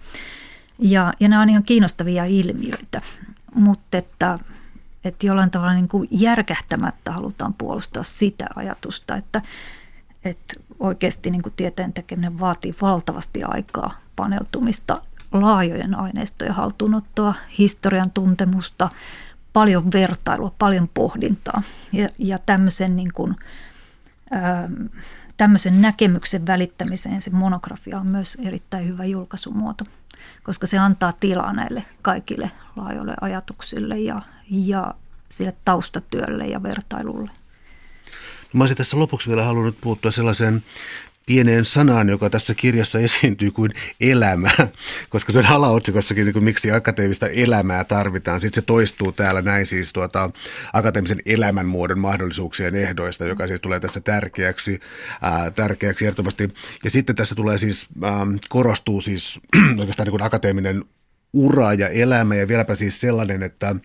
[0.78, 3.00] Ja, ja nämä on ihan kiinnostavia ilmiöitä,
[3.54, 4.38] mutta että,
[5.04, 9.42] että jollain tavalla niin kuin järkähtämättä halutaan puolustaa sitä ajatusta, että,
[10.24, 14.98] että oikeasti niin kuin tieteen tekeminen vaatii valtavasti aikaa paneutumista,
[15.32, 18.90] laajojen aineistojen haltuunottoa, historian tuntemusta,
[19.52, 21.62] paljon vertailua, paljon pohdintaa
[21.92, 23.36] ja, ja tämmöisen niin kuin–
[25.36, 29.84] tämmöisen näkemyksen välittämiseen se monografia on myös erittäin hyvä julkaisumuoto,
[30.42, 34.94] koska se antaa tilaa näille kaikille laajoille ajatuksille ja, ja
[35.28, 37.30] sille taustatyölle ja vertailulle.
[38.52, 40.62] Mä olisin tässä lopuksi vielä halunnut puuttua sellaiseen
[41.28, 44.50] pieneen sanaan, joka tässä kirjassa esiintyy kuin elämä,
[45.10, 48.40] koska se on alaotsikossakin, niin kuin miksi akateemista elämää tarvitaan.
[48.40, 50.30] Sitten se toistuu täällä näin siis tuota,
[50.72, 54.80] akateemisen elämänmuodon mahdollisuuksien ehdoista, joka siis tulee tässä tärkeäksi,
[55.22, 56.54] ää, tärkeäksi ehdottomasti.
[56.84, 59.40] Ja sitten tässä tulee siis, ää, korostuu siis
[59.80, 60.84] oikeastaan niin kuin akateeminen
[61.32, 63.76] ura ja elämä ja vieläpä siis sellainen, että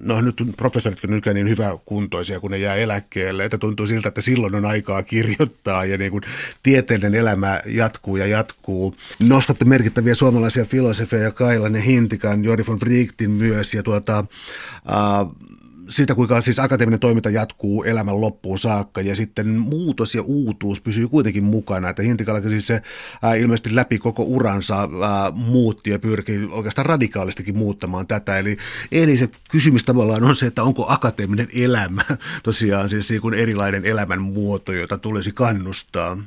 [0.00, 4.20] no nyt professoritkin nykyään niin hyvä kuntoisia, kun ne jää eläkkeelle, että tuntuu siltä, että
[4.20, 6.22] silloin on aikaa kirjoittaa ja niin kuin
[6.62, 8.96] tieteellinen elämä jatkuu ja jatkuu.
[9.18, 15.50] Nostatte merkittäviä suomalaisia filosofeja, Kailan Hintikan, Jori von Brichtin myös ja tuota, äh,
[15.90, 21.08] siitä, kuinka siis akateeminen toiminta jatkuu elämän loppuun saakka ja sitten muutos ja uutuus pysyy
[21.08, 21.88] kuitenkin mukana.
[21.88, 22.82] Että Hintikalla siis se
[23.22, 28.38] ää, ilmeisesti läpi koko uransa ää, muutti ja pyrkii oikeastaan radikaalistikin muuttamaan tätä.
[28.38, 28.56] Eli,
[28.92, 32.02] eli se kysymys tavallaan on se, että onko akateeminen elämä
[32.42, 36.18] tosiaan siis niin kuin erilainen elämän muoto, jota tulisi kannustaa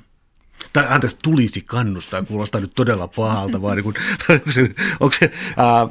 [0.74, 3.96] tai anteeksi, tulisi kannustaa, kuulostaa nyt todella pahalta, vaan niin kuin,
[4.30, 4.62] onko se,
[5.00, 5.88] onko se ää,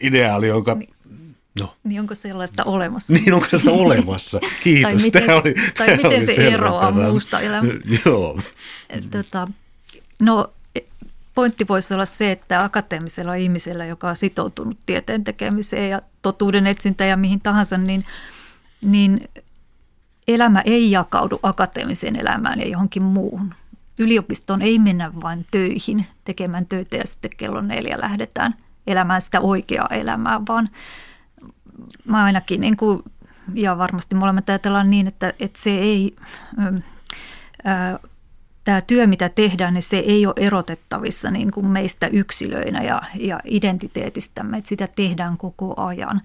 [0.00, 0.95] ideaali, jonka niin.
[1.60, 1.74] No.
[1.84, 3.12] Niin onko sellaista olemassa?
[3.12, 4.40] Niin onko sellaista olemassa?
[4.62, 4.92] Kiitos.
[4.92, 7.80] tai miten, oli, tai miten se eroaa muusta elämästä?
[8.06, 8.40] Joo.
[9.10, 9.48] Tota,
[10.20, 10.52] no
[11.34, 17.04] pointti voisi olla se, että akateemisella ihmisellä, joka on sitoutunut tieteen tekemiseen ja totuuden etsintä
[17.04, 18.04] ja mihin tahansa, niin,
[18.80, 19.28] niin
[20.28, 23.54] elämä ei jakaudu akateemiseen elämään ja johonkin muuhun.
[23.98, 28.54] Yliopistoon ei mennä vain töihin tekemään töitä ja sitten kello neljä lähdetään
[28.86, 30.68] elämään sitä oikeaa elämää, vaan–
[32.04, 33.02] mä ainakin, niin kuin,
[33.54, 36.16] ja varmasti molemmat ajatellaan niin, että, että se ei,
[37.64, 37.98] ää,
[38.64, 43.40] tämä työ, mitä tehdään, niin se ei ole erotettavissa niin kuin meistä yksilöinä ja, ja
[43.44, 46.20] identiteetistämme, että sitä tehdään koko ajan.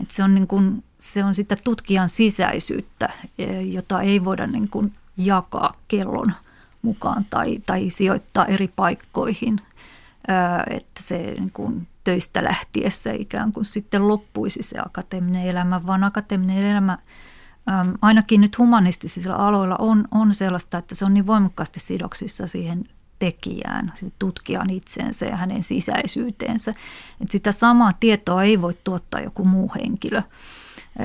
[0.00, 4.68] Että se, on niin kuin, se on sitä tutkijan sisäisyyttä, e, jota ei voida niin
[4.68, 6.32] kuin jakaa kellon
[6.82, 9.60] mukaan tai, tai sijoittaa eri paikkoihin.
[10.70, 16.64] Että se niin kuin töistä lähtiessä ikään kuin sitten loppuisi se akateeminen elämä, vaan akateeminen
[16.64, 16.98] elämä
[17.68, 22.84] äm, ainakin nyt humanistisilla aloilla on, on sellaista, että se on niin voimakkaasti sidoksissa siihen
[23.18, 26.70] tekijään, tutkijan itseensä ja hänen sisäisyyteensä.
[27.20, 30.22] Että sitä samaa tietoa ei voi tuottaa joku muu henkilö.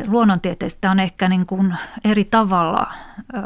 [0.07, 3.37] Luonnontieteestä on ehkä niin kuin eri tavalla ö,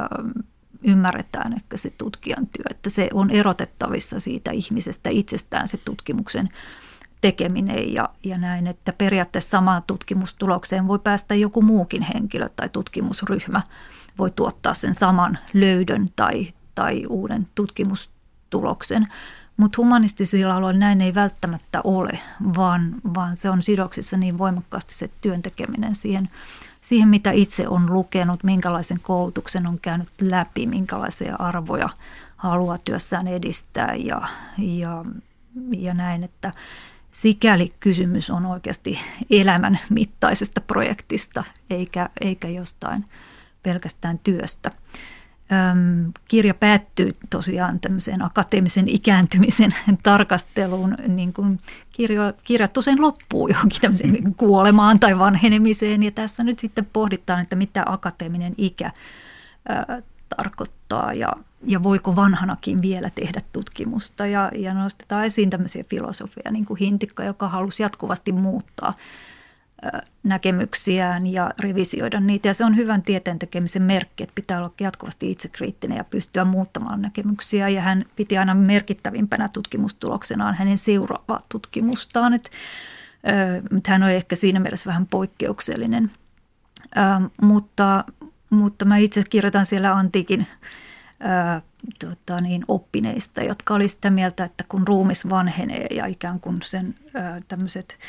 [0.84, 6.46] ymmärretään ehkä se tutkijan työ, että se on erotettavissa siitä ihmisestä itsestään se tutkimuksen
[7.22, 13.62] tekeminen ja, ja näin, että periaatteessa samaan tutkimustulokseen voi päästä joku muukin henkilö tai tutkimusryhmä
[14.18, 19.08] voi tuottaa sen saman löydön tai, tai uuden tutkimustuloksen.
[19.58, 22.20] Mutta humanistisilla aloilla näin ei välttämättä ole,
[22.56, 26.30] vaan, vaan se on sidoksissa niin voimakkaasti se työntekeminen siihen,
[26.82, 31.90] siihen, mitä itse on lukenut, minkälaisen koulutuksen on käynyt läpi, minkälaisia arvoja
[32.38, 34.22] haluaa työssään edistää ja,
[34.58, 35.06] ja,
[35.78, 36.52] ja näin, että
[37.12, 39.00] sikäli kysymys on oikeasti
[39.30, 43.06] elämän mittaisesta projektista eikä, eikä jostain
[43.64, 44.72] pelkästään työstä.
[45.52, 50.98] Öm, kirja päättyy tosiaan tämmöiseen akateemisen ikääntymisen tarkasteluun.
[51.08, 51.60] Niin kuin
[51.92, 54.36] kirjo, kirjat usein loppuu johonkin tämmöiseen mm.
[54.36, 56.04] kuolemaan tai vanhenemiseen.
[56.04, 58.92] Ja tässä nyt sitten pohditaan, että mitä akateeminen ikä
[59.70, 60.02] ö,
[60.38, 61.34] tarkoittaa ja,
[61.68, 64.26] ja voiko vanhanakin vielä tehdä tutkimusta.
[64.26, 68.94] Ja, ja nostetaan esiin tämmöisiä filosofia, niin kuin Hintikka, joka halusi jatkuvasti muuttaa–
[70.24, 72.48] näkemyksiään ja revisioida niitä.
[72.48, 77.02] Ja se on hyvän tieteen tekemisen merkki, että pitää olla jatkuvasti itsekriittinen ja pystyä muuttamaan
[77.02, 77.70] näkemyksiä.
[77.70, 82.34] Ja hän piti aina merkittävimpänä tutkimustuloksenaan hänen seuraavaa tutkimustaan.
[82.34, 82.50] Että,
[83.88, 86.12] hän on ehkä siinä mielessä vähän poikkeuksellinen.
[87.42, 88.04] mutta,
[88.50, 90.48] mutta mä itse kirjoitan siellä antiikin
[92.00, 96.96] tota niin, oppineista, jotka oli sitä mieltä, että kun ruumis vanhenee ja ikään kuin sen
[97.48, 97.98] tämmöiset–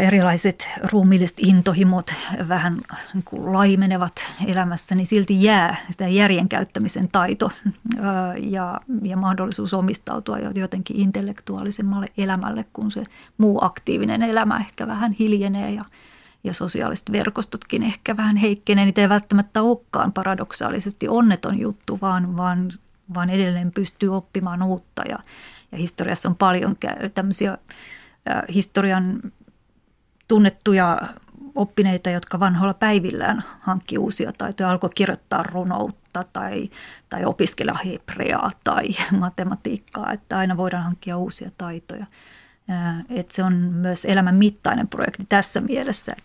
[0.00, 2.14] erilaiset ruumiilliset intohimot
[2.48, 2.80] vähän
[3.14, 4.12] niin kuin laimenevat
[4.46, 7.50] elämässä, niin silti jää sitä järjen käyttämisen taito
[8.42, 13.02] ja, ja mahdollisuus omistautua jotenkin intellektuaalisemmalle elämälle, kun se
[13.38, 15.82] muu aktiivinen elämä ehkä vähän hiljenee ja,
[16.44, 18.84] ja sosiaaliset verkostotkin ehkä vähän heikkenee.
[18.84, 22.70] Niitä ei välttämättä olekaan paradoksaalisesti onneton juttu, vaan, vaan,
[23.14, 25.16] vaan edelleen pystyy oppimaan uutta ja,
[25.72, 26.76] ja historiassa on paljon
[27.14, 27.58] tämmöisiä
[28.54, 29.20] historian
[30.28, 31.00] tunnettuja
[31.54, 36.70] oppineita, jotka vanhoilla päivillään hankki uusia taitoja, alkoi kirjoittaa runoutta tai,
[37.08, 38.88] tai opiskella hebreaa tai
[39.18, 42.06] matematiikkaa, että aina voidaan hankkia uusia taitoja.
[43.08, 46.16] Että se on myös elämän mittainen projekti tässä mielessä.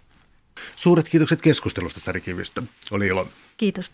[0.76, 2.64] Suuret kiitokset keskustelusta, Sari Kivistö.
[2.92, 3.28] Oli ilo.
[3.58, 3.92] Kiitos.